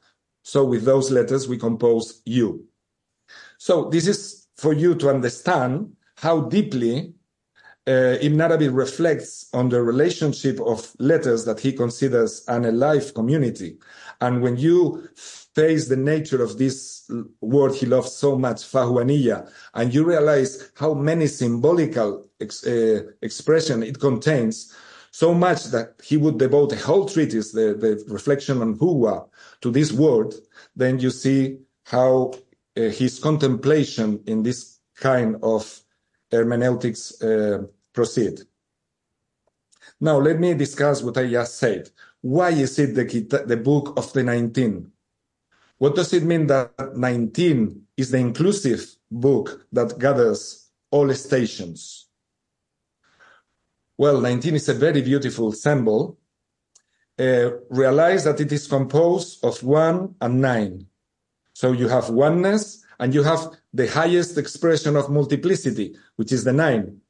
[0.42, 2.67] So with those letters, we compose you.
[3.58, 7.15] So this is for you to understand how deeply
[7.87, 13.79] uh, Ibn Arabi reflects on the relationship of letters that he considers an alive community.
[14.21, 17.11] And when you face the nature of this
[17.41, 23.83] word he loves so much, fahwaniyya, and you realize how many symbolical ex, uh, expression
[23.83, 24.73] it contains,
[25.11, 29.29] so much that he would devote a whole treatise, the, the reflection on huwa,
[29.61, 30.35] to this word,
[30.75, 32.33] then you see how
[32.77, 35.82] uh, his contemplation in this kind of
[36.33, 38.41] hermeneutics uh, proceed.
[40.01, 41.91] Now, let me discuss what I just said.
[42.23, 44.91] Why is it the, the book of the 19?
[45.79, 52.09] What does it mean that 19 is the inclusive book that gathers all stations?
[53.99, 56.19] Well, 19 is a very beautiful symbol.
[57.19, 60.87] Uh, realize that it is composed of one and nine.
[61.53, 66.52] So you have oneness and you have the highest expression of multiplicity, which is the
[66.52, 67.00] nine.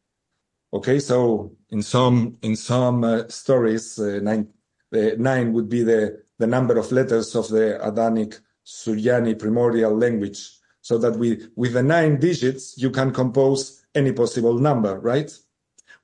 [0.72, 4.48] Okay, so in some in some uh, stories, uh, nine
[4.94, 10.58] uh, nine would be the the number of letters of the Adamic Suryani primordial language,
[10.80, 15.30] so that we with the nine digits you can compose any possible number, right?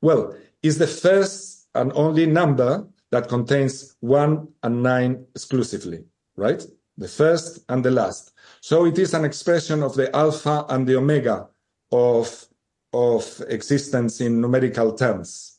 [0.00, 6.04] Well, is the first and only number that contains one and nine exclusively,
[6.36, 6.62] right?
[6.98, 8.32] The first and the last.
[8.60, 11.48] So it is an expression of the alpha and the omega
[11.92, 12.46] of,
[12.92, 15.58] of existence in numerical terms.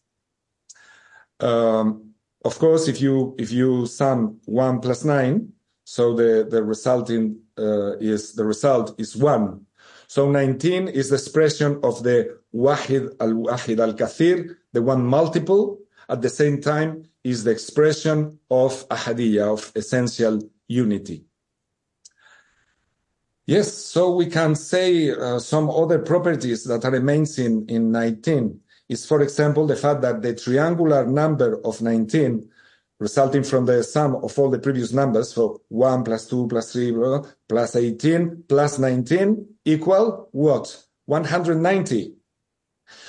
[1.39, 2.09] Um,
[2.45, 5.51] of course, if you if you sum one plus nine,
[5.83, 9.65] so the the resulting uh, is the result is one.
[10.07, 15.79] So 19 is the expression of the wahid al wahid al kathir, the one multiple.
[16.07, 21.28] At the same time, is the expression of ahadiyya, of essential unity.
[23.49, 29.07] Yes, so we can say uh, some other properties that are amazing in 19 is,
[29.07, 32.47] for example, the fact that the triangular number of 19
[32.99, 36.93] resulting from the sum of all the previous numbers, so 1 plus 2 plus 3
[37.47, 40.85] plus 18 plus 19 equal what?
[41.07, 42.13] 190.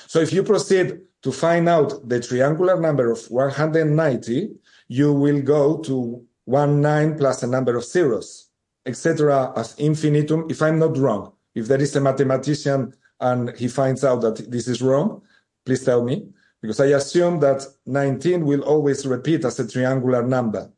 [0.07, 4.49] So if you proceed to find out the triangular number of 190,
[4.87, 8.47] you will go to 1 9 plus a number of zeros
[8.85, 9.53] etc.
[9.55, 11.33] as infinitum, if I'm not wrong.
[11.53, 15.21] If there is a mathematician and he finds out that this is wrong,
[15.65, 16.27] please tell me,
[16.61, 20.71] because I assume that 19 will always repeat as a triangular number.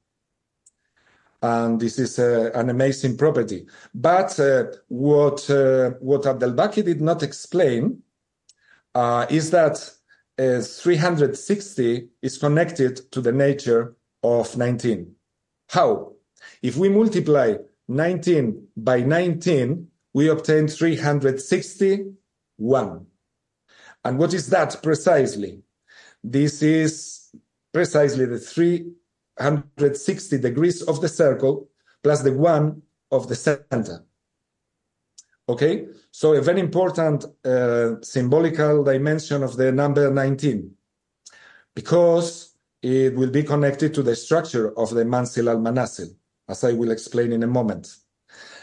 [1.42, 3.66] And this is uh, an amazing property.
[3.94, 8.02] But uh, what, uh, what Abdelbaki did not explain
[8.96, 9.90] uh, is that
[10.40, 15.14] uh, 360 is connected to the nature of 19.
[15.70, 16.14] How?
[16.62, 17.56] If we multiply
[17.88, 23.06] 19 by 19, we obtain 361.
[24.06, 25.62] And what is that precisely?
[26.24, 27.32] This is
[27.74, 31.68] precisely the 360 degrees of the circle
[32.04, 34.06] plus the one of the center.
[35.50, 40.72] Okay, so a very important uh, symbolical dimension of the number 19
[41.76, 46.16] because it will be connected to the structure of the Manzil al Manazil
[46.48, 47.96] as I will explain in a moment.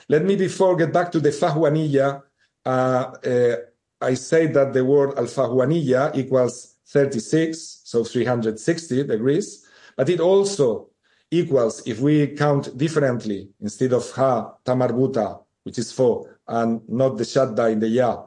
[0.09, 2.22] Let me before get back to the Fahwaniyya,
[2.66, 3.57] uh, uh,
[4.01, 9.66] I say that the word al-Fahwaniyya equals 36, so 360 degrees,
[9.97, 10.89] but it also
[11.31, 17.24] equals, if we count differently, instead of ha, tamarbuta, which is four, and not the
[17.24, 18.24] shadda in the ya,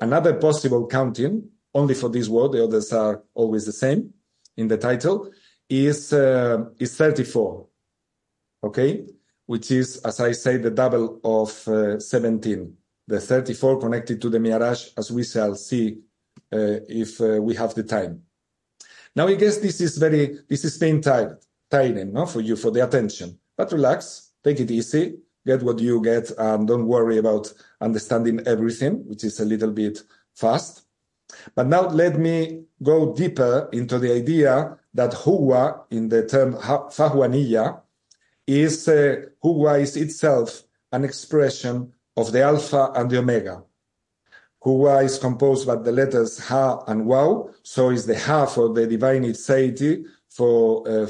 [0.00, 4.12] another possible counting, only for this word, the others are always the same
[4.56, 5.30] in the title,
[5.68, 7.66] is, uh, is 34
[8.62, 9.06] okay?
[9.46, 12.76] Which is, as I say, the double of uh, 17.
[13.08, 15.98] The 34 connected to the Mi'raj, as we shall see
[16.52, 18.22] uh, if uh, we have the time.
[19.16, 22.84] Now, I guess this is very, this is being tiring, no, for you, for the
[22.84, 23.38] attention.
[23.56, 29.06] But relax, take it easy, get what you get, and don't worry about understanding everything,
[29.08, 30.02] which is a little bit
[30.34, 30.82] fast.
[31.54, 37.80] But now let me go deeper into the idea that huwa in the term fahwaniyya
[38.46, 39.26] is uh,
[39.80, 43.62] is itself an expression of the alpha and the omega.
[44.64, 48.86] Huwa is composed by the letters Ha and Waw, so is the Ha for the
[48.86, 51.08] divine itself, for uh,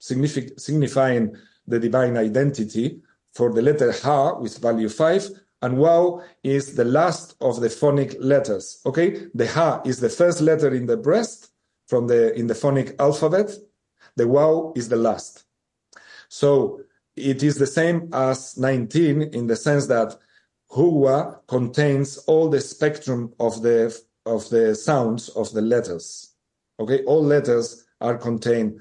[0.00, 1.36] signific- signifying
[1.66, 3.02] the divine identity,
[3.34, 5.28] for the letter Ha with value 5,
[5.60, 8.80] and Waw is the last of the phonic letters.
[8.86, 11.50] Okay, the Ha is the first letter in the breast
[11.86, 13.50] from the in the phonic alphabet.
[14.16, 15.43] The Waw is the last.
[16.34, 16.80] So
[17.14, 20.16] it is the same as 19 in the sense that
[20.72, 26.34] Huwa contains all the spectrum of the of the sounds of the letters.
[26.80, 28.80] Okay, all letters are contained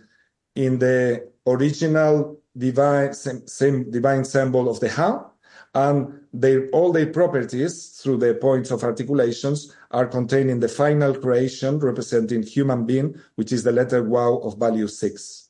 [0.56, 5.30] in the original divine same, same divine symbol of the Ha,
[5.76, 11.78] and all their properties through the points of articulations are contained in the final creation
[11.78, 15.43] representing human being, which is the letter Waw of value six.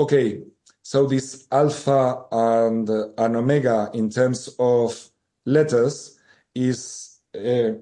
[0.00, 0.40] Okay,
[0.80, 5.10] so this alpha and, and omega in terms of
[5.44, 6.18] letters
[6.54, 7.72] is uh,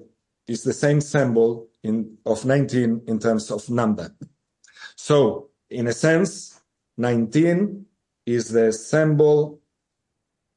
[0.45, 4.13] is the same symbol in, of 19 in terms of number.
[4.97, 6.59] So, in a sense,
[6.97, 7.85] 19
[8.25, 9.61] is the symbol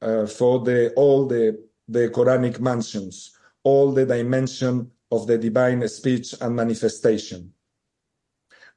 [0.01, 6.35] uh, for the all the the Quranic mansions, all the dimension of the divine speech
[6.41, 7.53] and manifestation.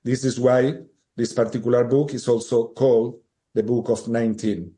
[0.04, 0.82] This is why
[1.16, 3.20] this particular book is also called
[3.54, 4.72] the Book of 19.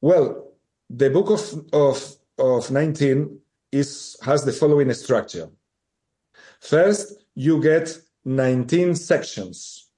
[0.00, 0.52] Well,
[0.90, 3.38] the Book of, of, of 19
[3.70, 5.48] is, has the following structure.
[6.60, 9.88] First, you get 19 sections.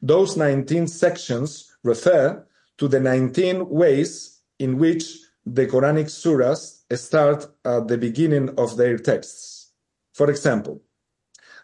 [0.00, 7.88] Those 19 sections refer to the 19 ways in which the Quranic surahs start at
[7.88, 9.72] the beginning of their texts.
[10.12, 10.82] For example,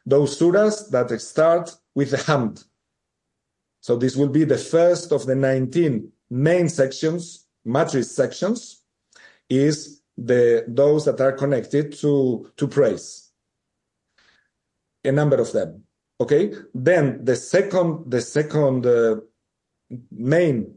[0.07, 2.65] those surahs that start with the Hamd.
[3.81, 8.83] So this will be the first of the 19 main sections, matrix sections,
[9.49, 13.31] is the those that are connected to, to praise.
[15.05, 15.85] A number of them.
[16.21, 16.55] Okay.
[16.73, 19.17] Then the second, the second uh,
[20.11, 20.77] main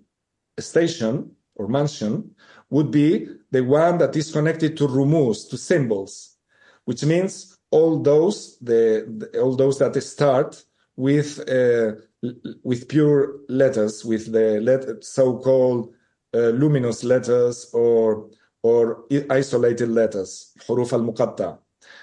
[0.60, 2.36] station or mansion
[2.70, 6.38] would be the one that is connected to rumus, to symbols,
[6.86, 10.64] which means all those the, all those that start
[10.96, 11.94] with uh,
[12.64, 15.94] with pure letters, with the let, so-called
[16.34, 18.30] uh, luminous letters or
[18.64, 21.60] or isolated letters, huruf al-muqatta.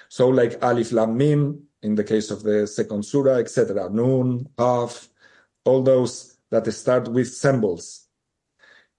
[0.09, 3.89] So like alif lam mim in the case of the second surah, etc.
[3.89, 5.09] Nun, qaf,
[5.65, 8.07] all those that start with symbols.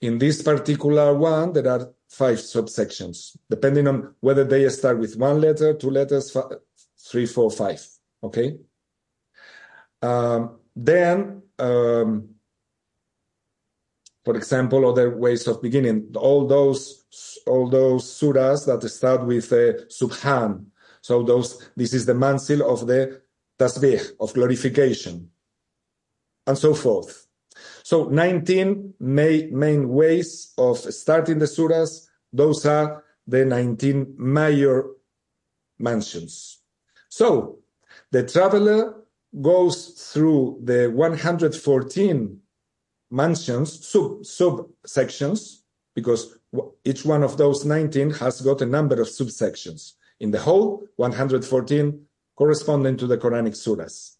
[0.00, 5.40] In this particular one, there are five subsections, depending on whether they start with one
[5.40, 6.52] letter, two letters, five,
[6.98, 7.86] three, four, five.
[8.22, 8.56] Okay.
[10.00, 12.30] Um, then, um,
[14.24, 17.04] for example, other ways of beginning, all those
[17.46, 20.66] all those surahs that start with uh, subhan.
[21.02, 23.20] So those this is the manzil of the
[23.58, 25.30] tasbih of glorification,
[26.46, 27.26] and so forth.
[27.82, 32.05] So 19 main, main ways of starting the surahs.
[32.36, 34.84] Those are the 19 major
[35.78, 36.58] mansions.
[37.08, 37.60] So
[38.10, 38.94] the traveler
[39.40, 42.40] goes through the 114
[43.10, 45.62] mansions, sub subsections,
[45.94, 46.38] because
[46.84, 49.92] each one of those 19 has got a number of subsections.
[50.20, 52.06] In the whole, 114
[52.36, 54.16] corresponding to the Quranic surahs.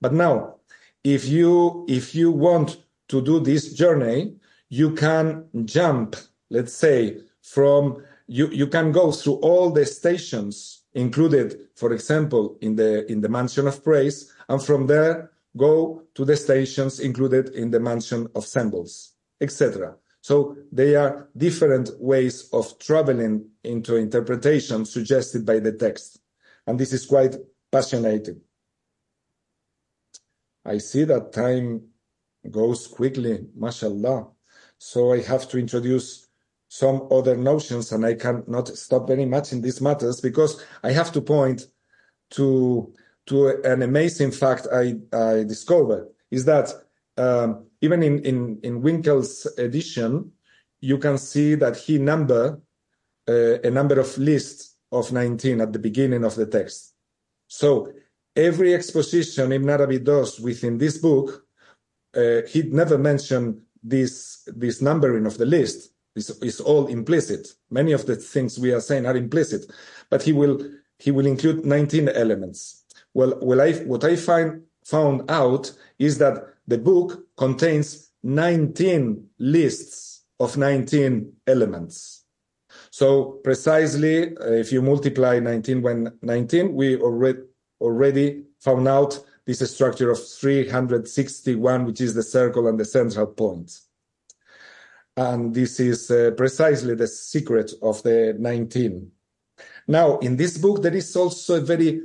[0.00, 0.56] But now,
[1.04, 2.76] if you if you want
[3.08, 4.34] to do this journey,
[4.68, 6.16] you can jump,
[6.50, 12.76] let's say, from you, you can go through all the stations included, for example, in
[12.76, 17.70] the in the mansion of praise, and from there go to the stations included in
[17.70, 19.96] the mansion of symbols, etc.
[20.20, 26.20] So they are different ways of traveling into interpretation suggested by the text.
[26.66, 27.34] And this is quite
[27.72, 28.28] passionate.
[30.64, 31.88] I see that time
[32.50, 34.28] goes quickly, mashallah.
[34.78, 36.26] So I have to introduce
[36.68, 41.12] some other notions, and I cannot stop very much in these matters because I have
[41.12, 41.66] to point
[42.30, 42.92] to
[43.26, 46.72] to an amazing fact I, I discovered is that
[47.18, 50.32] um, even in, in, in Winkel's edition,
[50.80, 52.58] you can see that he number
[53.28, 56.94] uh, a number of lists of 19 at the beginning of the text.
[57.46, 57.92] So
[58.34, 61.44] every exposition Ibn Arabi does within this book,
[62.16, 67.48] uh, he never mentioned this this numbering of the list is, is all implicit.
[67.70, 69.70] Many of the things we are saying are implicit,
[70.10, 70.60] but he will
[70.98, 72.84] he will include 19 elements.
[73.14, 80.22] Well, well I, what I find found out is that the book contains 19 lists
[80.40, 82.24] of 19 elements.
[82.90, 87.40] So precisely, uh, if you multiply 19 by 19, we already
[87.80, 93.80] already found out this structure of 361, which is the circle and the central point.
[95.16, 99.10] And this is uh, precisely the secret of the 19.
[99.86, 102.02] Now, in this book, there is also a very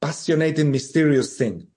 [0.00, 1.68] passionate and mysterious thing.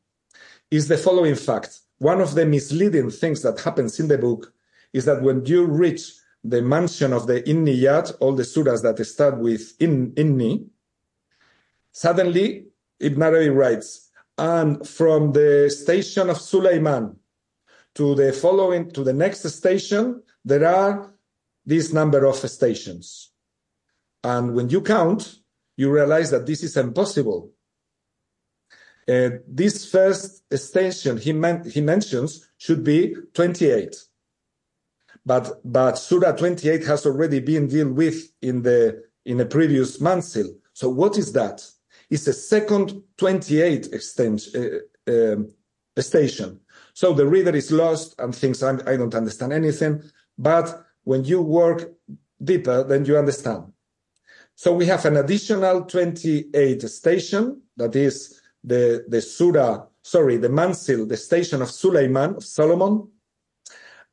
[0.72, 1.82] Is the following fact.
[2.00, 4.52] One of the misleading things that happens in the book
[4.92, 9.38] is that when you reach the mansion of the Inniyat, all the surahs that start
[9.38, 10.68] with in, Inni,
[11.92, 12.66] suddenly
[13.00, 14.05] Ibn Arabi writes,
[14.38, 17.16] and from the station of Suleiman
[17.96, 21.14] to the following, to the next station, there are
[21.66, 23.32] this number of stations.
[24.24, 25.40] And when you count,
[25.78, 27.52] you realize that this is impossible.
[29.08, 33.96] Uh, this first station he, man- he mentions should be 28.
[35.26, 40.48] But, but Surah 28 has already been dealt with in the, in a previous manzil.
[40.74, 41.66] So what is that?
[42.10, 45.54] It's a second 28 extension, uh, um,
[45.98, 46.60] station.
[46.94, 50.04] So the reader is lost and thinks, I don't understand anything.
[50.38, 51.92] But when you work
[52.44, 53.72] deeper, then you understand.
[54.56, 61.08] So we have an additional 28 station, that is the, the Surah, sorry, the Manzil,
[61.08, 63.10] the station of Suleiman, of Solomon.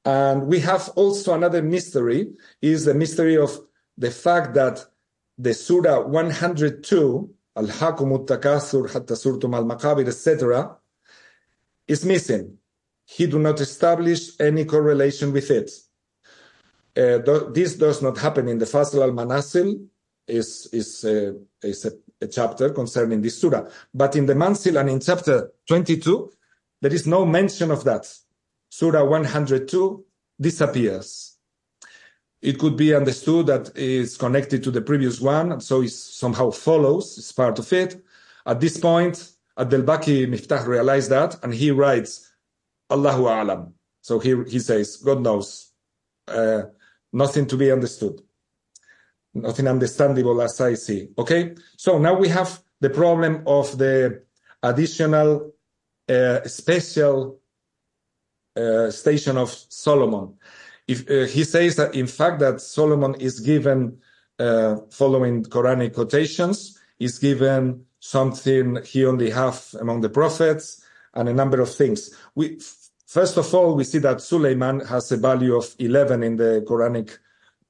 [0.05, 3.57] And we have also another mystery, is the mystery of
[3.97, 4.85] the fact that
[5.39, 10.77] the Surah 102, Al-Hakumut Takathur Hatta Surtum Al-Maqabir, etc.,
[11.87, 12.59] is missing.
[13.05, 15.71] He do not establish any correlation with it.
[16.97, 19.87] Uh, th this does not happen in the Fasl al-Manazil,
[20.29, 21.33] is, is, uh,
[21.63, 23.69] is a, a, chapter concerning this surah.
[23.93, 26.31] But in the Manzil and in chapter 22,
[26.81, 28.13] there is no mention of that.
[28.69, 30.05] Surah 102
[30.41, 31.32] disappears.
[32.43, 37.17] It could be understood that it's connected to the previous one, so it somehow follows,
[37.17, 38.03] it's part of it.
[38.45, 42.31] At this point, Abdelbaki Miftah realized that, and he writes,
[42.91, 43.73] Allahu A'lam.
[44.01, 45.71] So he, he says, God knows,
[46.27, 46.63] uh,
[47.13, 48.21] nothing to be understood
[49.35, 51.09] nothing understandable as I see.
[51.19, 54.23] Okay, so now we have the problem of the
[54.63, 55.53] additional
[56.09, 57.41] uh, special
[58.57, 60.35] uh, station of Solomon.
[60.89, 63.99] If uh, he says that in fact that Solomon is given
[64.39, 71.33] uh, following Quranic quotations, is given something he only have among the prophets and a
[71.33, 72.11] number of things.
[72.35, 72.61] We
[73.07, 77.19] first of all we see that Suleiman has a value of 11 in the Quranic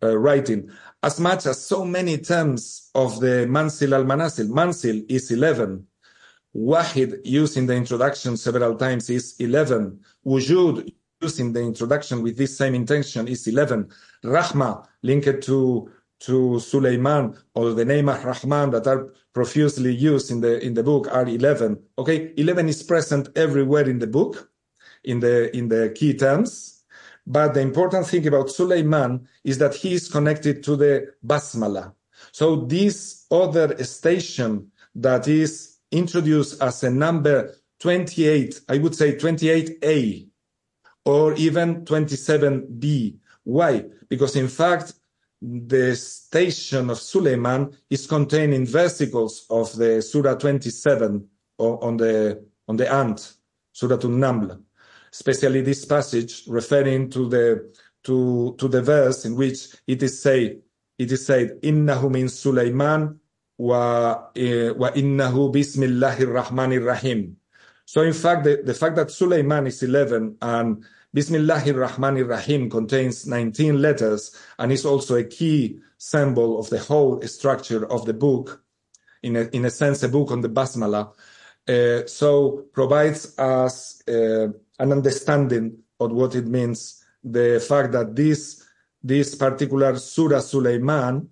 [0.02, 0.70] uh, writing
[1.02, 4.48] as much as so many terms of the Manzil al-Manazil.
[4.48, 5.86] Manzil is 11.
[6.54, 10.00] Wahid used in the introduction several times is 11.
[10.26, 10.92] Wujud
[11.22, 13.88] in the introduction with this same intention is 11.
[14.24, 20.40] Rahma linked to to Suleiman or the name of Rahman that are profusely used in
[20.40, 21.78] the in the book are 11.
[21.98, 24.50] Okay, 11 is present everywhere in the book
[25.04, 26.82] in the in the key terms
[27.26, 31.94] but the important thing about Suleiman is that he is connected to the Basmala.
[32.32, 40.28] So this other station that is introduced as a number 28, I would say 28A
[41.04, 43.16] or even 27B.
[43.44, 43.84] Why?
[44.08, 44.94] Because in fact,
[45.40, 51.28] the station of Suleiman is contained in versicles of the Surah 27
[51.58, 53.34] on the, on the ant,
[53.72, 54.60] Surah An-Naml
[55.12, 57.72] especially this passage referring to the
[58.02, 60.60] to to the verse in which it is said
[60.98, 63.20] it is said innahu min Sulaiman
[63.58, 67.36] wa eh, wa innahu bismillahir rahmanir rahim
[67.92, 70.82] so in fact the, the fact that Suleiman is 11 and
[71.14, 77.20] Bismillahir Rahmanir Rahim contains 19 letters and is also a key symbol of the whole
[77.26, 78.64] structure of the book.
[79.22, 81.12] In a, in a sense, a book on the Basmala.
[81.68, 87.04] Uh, so provides us uh, an understanding of what it means.
[87.22, 88.64] The fact that this
[89.02, 91.28] this particular Surah Suleiman,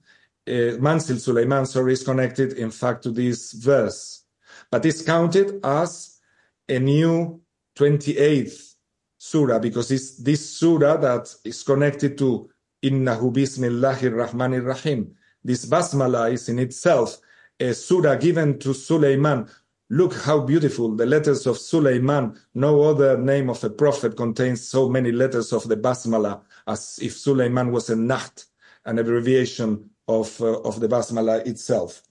[0.47, 4.25] uh, Manzil Suleiman, sorry, is connected in fact to this verse,
[4.71, 6.10] but it's counted as
[6.71, 7.41] a new
[7.77, 8.75] 28th
[9.19, 12.49] surah because it's this surah that is connected to
[12.83, 15.15] Innahu Bismillahir Rahmanir Rahim.
[15.45, 17.19] This basmala is in itself
[17.59, 19.49] a surah given to Sulaiman
[19.93, 22.39] Look how beautiful the letters of Suleiman.
[22.55, 27.17] No other name of a prophet contains so many letters of the Basmala as if
[27.19, 28.45] Suleiman was a Naht,
[28.85, 32.03] an abbreviation of, uh, of the Basmala itself.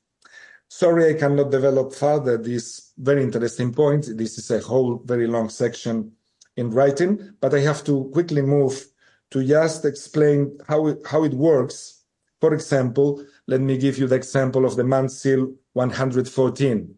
[0.70, 4.05] Sorry, I cannot develop further this very interesting point.
[4.15, 6.13] This is a whole very long section
[6.55, 8.86] in writing, but I have to quickly move
[9.32, 12.03] to just explain how it, how it works.
[12.39, 16.95] For example, let me give you the example of the Manzil 114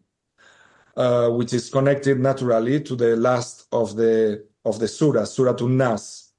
[0.96, 6.32] uh, which is connected naturally to the last of the of the surah, Surah An-Nas.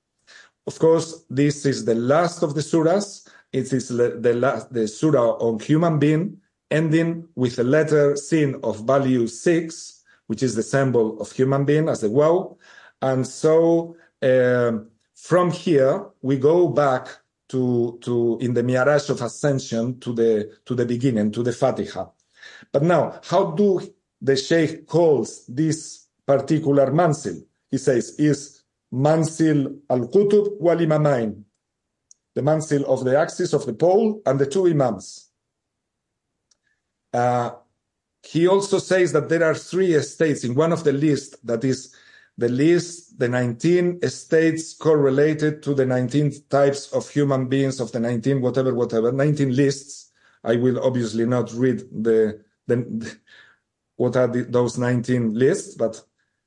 [0.65, 3.27] Of course, this is the last of the surahs.
[3.51, 6.37] It is the last, the surah on human being,
[6.71, 11.89] ending with a letter sin of value six, which is the symbol of human being
[11.89, 12.57] as wow.
[13.01, 17.07] And so um, from here we go back
[17.49, 22.05] to to in the Mi'raj of Ascension to the to the beginning to the Fatiha.
[22.71, 23.81] But now, how do
[24.21, 27.43] the Sheikh calls this particular manzil.
[27.69, 31.43] He says is manzil al-qutub wal imamain,
[32.35, 35.22] the manzil of the axis of the pole and the two imams.
[37.13, 37.51] Uh,
[38.23, 41.93] he also says that there are three estates in one of the list that is
[42.37, 47.99] the list, the 19 estates correlated to the 19 types of human beings of the
[47.99, 50.03] 19 whatever, whatever, 19 lists
[50.43, 53.17] I will obviously not read the, the
[53.95, 56.01] what are the, those 19 lists, but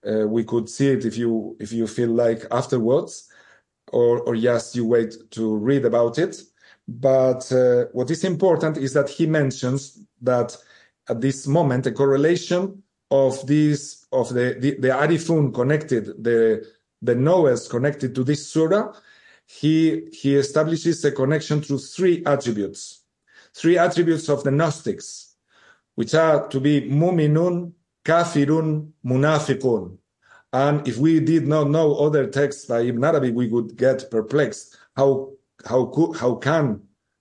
[0.07, 3.29] uh, we could see it if you if you feel like afterwards,
[3.93, 6.43] or or yes, you wait to read about it.
[6.87, 10.57] But uh, what is important is that he mentions that
[11.09, 16.67] at this moment a correlation of this of the the, the Arifun connected the
[17.03, 18.93] the knowers connected to this surah.
[19.47, 23.05] He he establishes a connection through three attributes,
[23.55, 25.37] three attributes of the Gnostics,
[25.95, 27.73] which are to be muminun,
[28.05, 29.99] kafirun, munafiqun.
[30.53, 34.77] And if we did not know other texts by Ibn Arabi, we would get perplexed.
[34.97, 35.33] How
[35.65, 36.81] how how can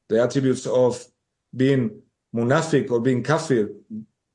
[0.10, 1.06] the attributes of
[1.56, 2.02] being
[2.36, 3.70] munafiq or being kafir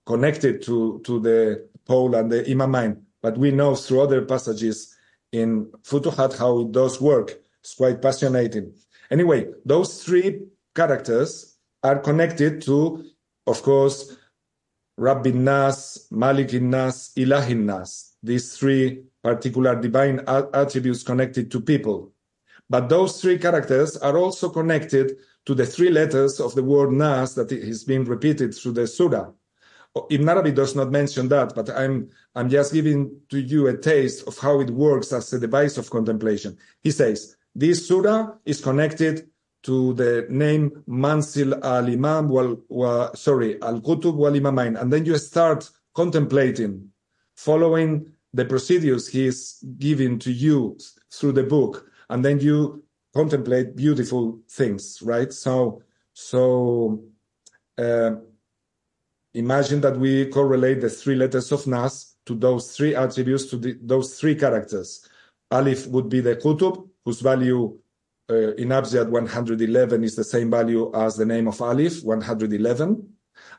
[0.06, 3.00] connected to, to the pole and the imamain.
[3.22, 4.96] But we know through other passages
[5.32, 7.38] in Futuhat how it does work.
[7.60, 8.74] It's quite fascinating.
[9.10, 10.40] Anyway, those three
[10.74, 13.04] characters are connected to,
[13.46, 14.16] of course,
[14.96, 18.14] Rabbin Nas, Malikin Nas, Ilahin Nas.
[18.22, 20.20] These three particular divine
[20.54, 22.12] attributes connected to people.
[22.68, 25.16] But those three characters are also connected
[25.46, 29.30] to the three letters of the word Nas that is being repeated through the surah.
[30.10, 34.26] Ibn Arabi does not mention that, but I'm, I'm just giving to you a taste
[34.28, 36.56] of how it works as a device of contemplation.
[36.82, 39.28] He says, this surah is connected
[39.64, 44.80] to the name Manzil al-Imam wal, wa, sorry, al-Qutub wal-Imamain.
[44.80, 46.88] And then you start contemplating,
[47.34, 50.78] following the procedures he is giving to you
[51.12, 51.90] through the book.
[52.08, 52.84] And then you
[53.14, 55.32] contemplate beautiful things, right?
[55.32, 55.82] So,
[56.12, 57.02] so,
[57.78, 58.12] uh,
[59.34, 63.78] imagine that we correlate the three letters of Nas to those three attributes, to the,
[63.82, 65.08] those three characters.
[65.50, 67.78] Alif would be the Qutub, whose value
[68.30, 73.08] uh, in Abjad 111 is the same value as the name of Alif, 111.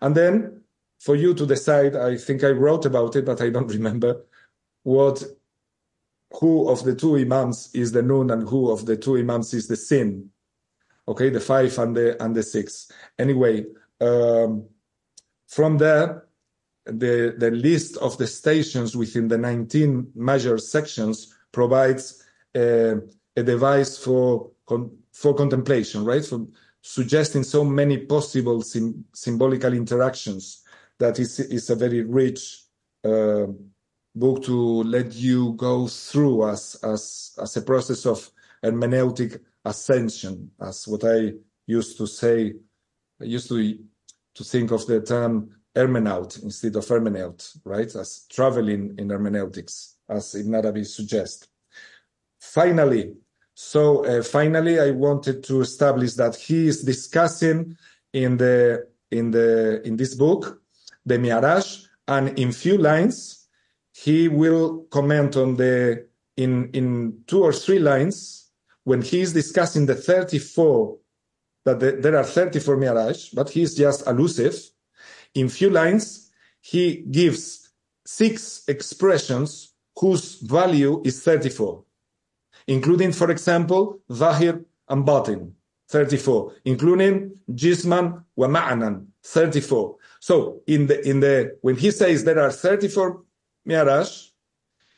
[0.02, 0.62] And then
[1.00, 4.24] for you to decide, I think I wrote about it, but I don't remember
[4.84, 5.24] what,
[6.40, 9.68] who of the two Imams is the noon and who of the two Imams is
[9.68, 10.30] the Sin.
[11.08, 12.92] Okay, the five and the, and the six.
[13.18, 13.66] Anyway,
[14.00, 14.66] um,
[15.48, 16.26] from there,
[16.86, 22.24] the, the list of the stations within the 19 major sections provides
[22.56, 22.96] a,
[23.36, 24.52] a device for,
[25.12, 26.26] for contemplation, right?
[26.26, 26.46] For
[26.82, 30.64] suggesting so many possible sim, symbolical interactions
[30.98, 32.64] that is, is a very rich
[33.04, 33.48] uh,
[34.16, 38.30] book to let you go through as, as, as a process of
[38.64, 41.34] hermeneutic ascension, as what I
[41.66, 42.54] used to say,
[43.22, 43.78] I used to
[44.34, 47.94] to think of the term hermeneut instead of hermeneut, right?
[47.96, 51.48] As traveling in hermeneutics, as Ibn suggests.
[52.40, 53.14] Finally,
[53.54, 57.78] so uh, finally, I wanted to establish that he is discussing
[58.14, 60.62] in the in the in this book
[61.06, 63.41] the Mi'raj, and in few lines
[63.94, 68.50] he will comment on the in in two or three lines
[68.84, 70.98] when he is discussing the 34
[71.66, 74.56] that the, there are 34 Mi'raj, but he's just elusive.
[75.36, 76.32] In few lines,
[76.62, 77.70] he gives
[78.06, 81.84] six expressions whose value is 34,
[82.68, 85.54] including, for example, Zahir and Batin,
[85.90, 89.96] 34, including Jisman wa Ma'anan, 34.
[90.20, 93.22] So in the, in the, when he says there are 34
[93.66, 94.32] Mi'raj,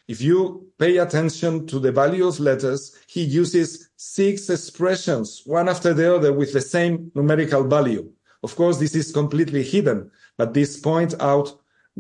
[0.07, 5.93] if you pay attention to the value of letters, he uses six expressions, one after
[5.93, 8.11] the other, with the same numerical value.
[8.43, 11.49] Of course, this is completely hidden, but this points out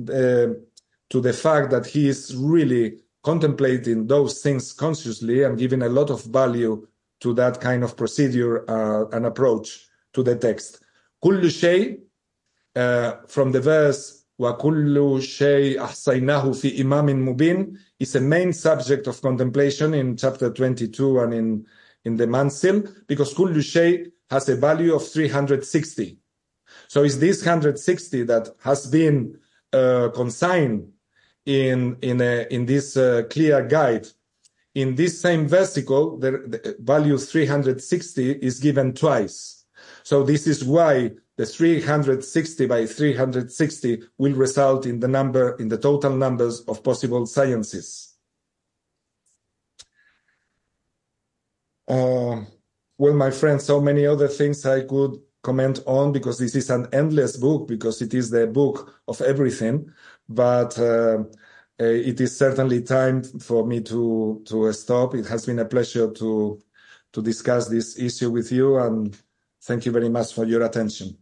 [0.09, 0.47] uh,
[1.09, 6.09] to the fact that he is really contemplating those things consciously and giving a lot
[6.09, 6.85] of value
[7.21, 10.81] to that kind of procedure uh, and approach to the text.
[11.23, 11.99] Kullu
[12.75, 19.21] uh, from the verse وَكُلُّ شَيْءٍ أَحْصَيْنَاهُ فِي إِمَامٍ مُبِينٍ is a main subject of
[19.21, 21.65] contemplation in chapter 22 and in,
[22.03, 26.17] in the Manzil, because كُلُّ شَيْءٍ has a value of 360.
[26.87, 29.39] So it's this 160 that has been
[29.71, 30.91] uh, consigned
[31.45, 34.07] in, in, a, in this uh, clear guide.
[34.75, 39.65] In this same versicle, the, the value 360 is given twice.
[40.03, 45.77] So this is why the 360 by 360 will result in the number, in the
[45.77, 48.13] total numbers of possible sciences.
[51.87, 52.41] Uh,
[52.97, 56.87] well, my friends, so many other things I could comment on because this is an
[56.93, 59.91] endless book because it is the book of everything.
[60.29, 61.23] But uh,
[61.77, 65.15] it is certainly time for me to to stop.
[65.15, 66.61] It has been a pleasure to
[67.11, 69.15] to discuss this issue with you, and
[69.63, 71.17] thank you very much for your attention.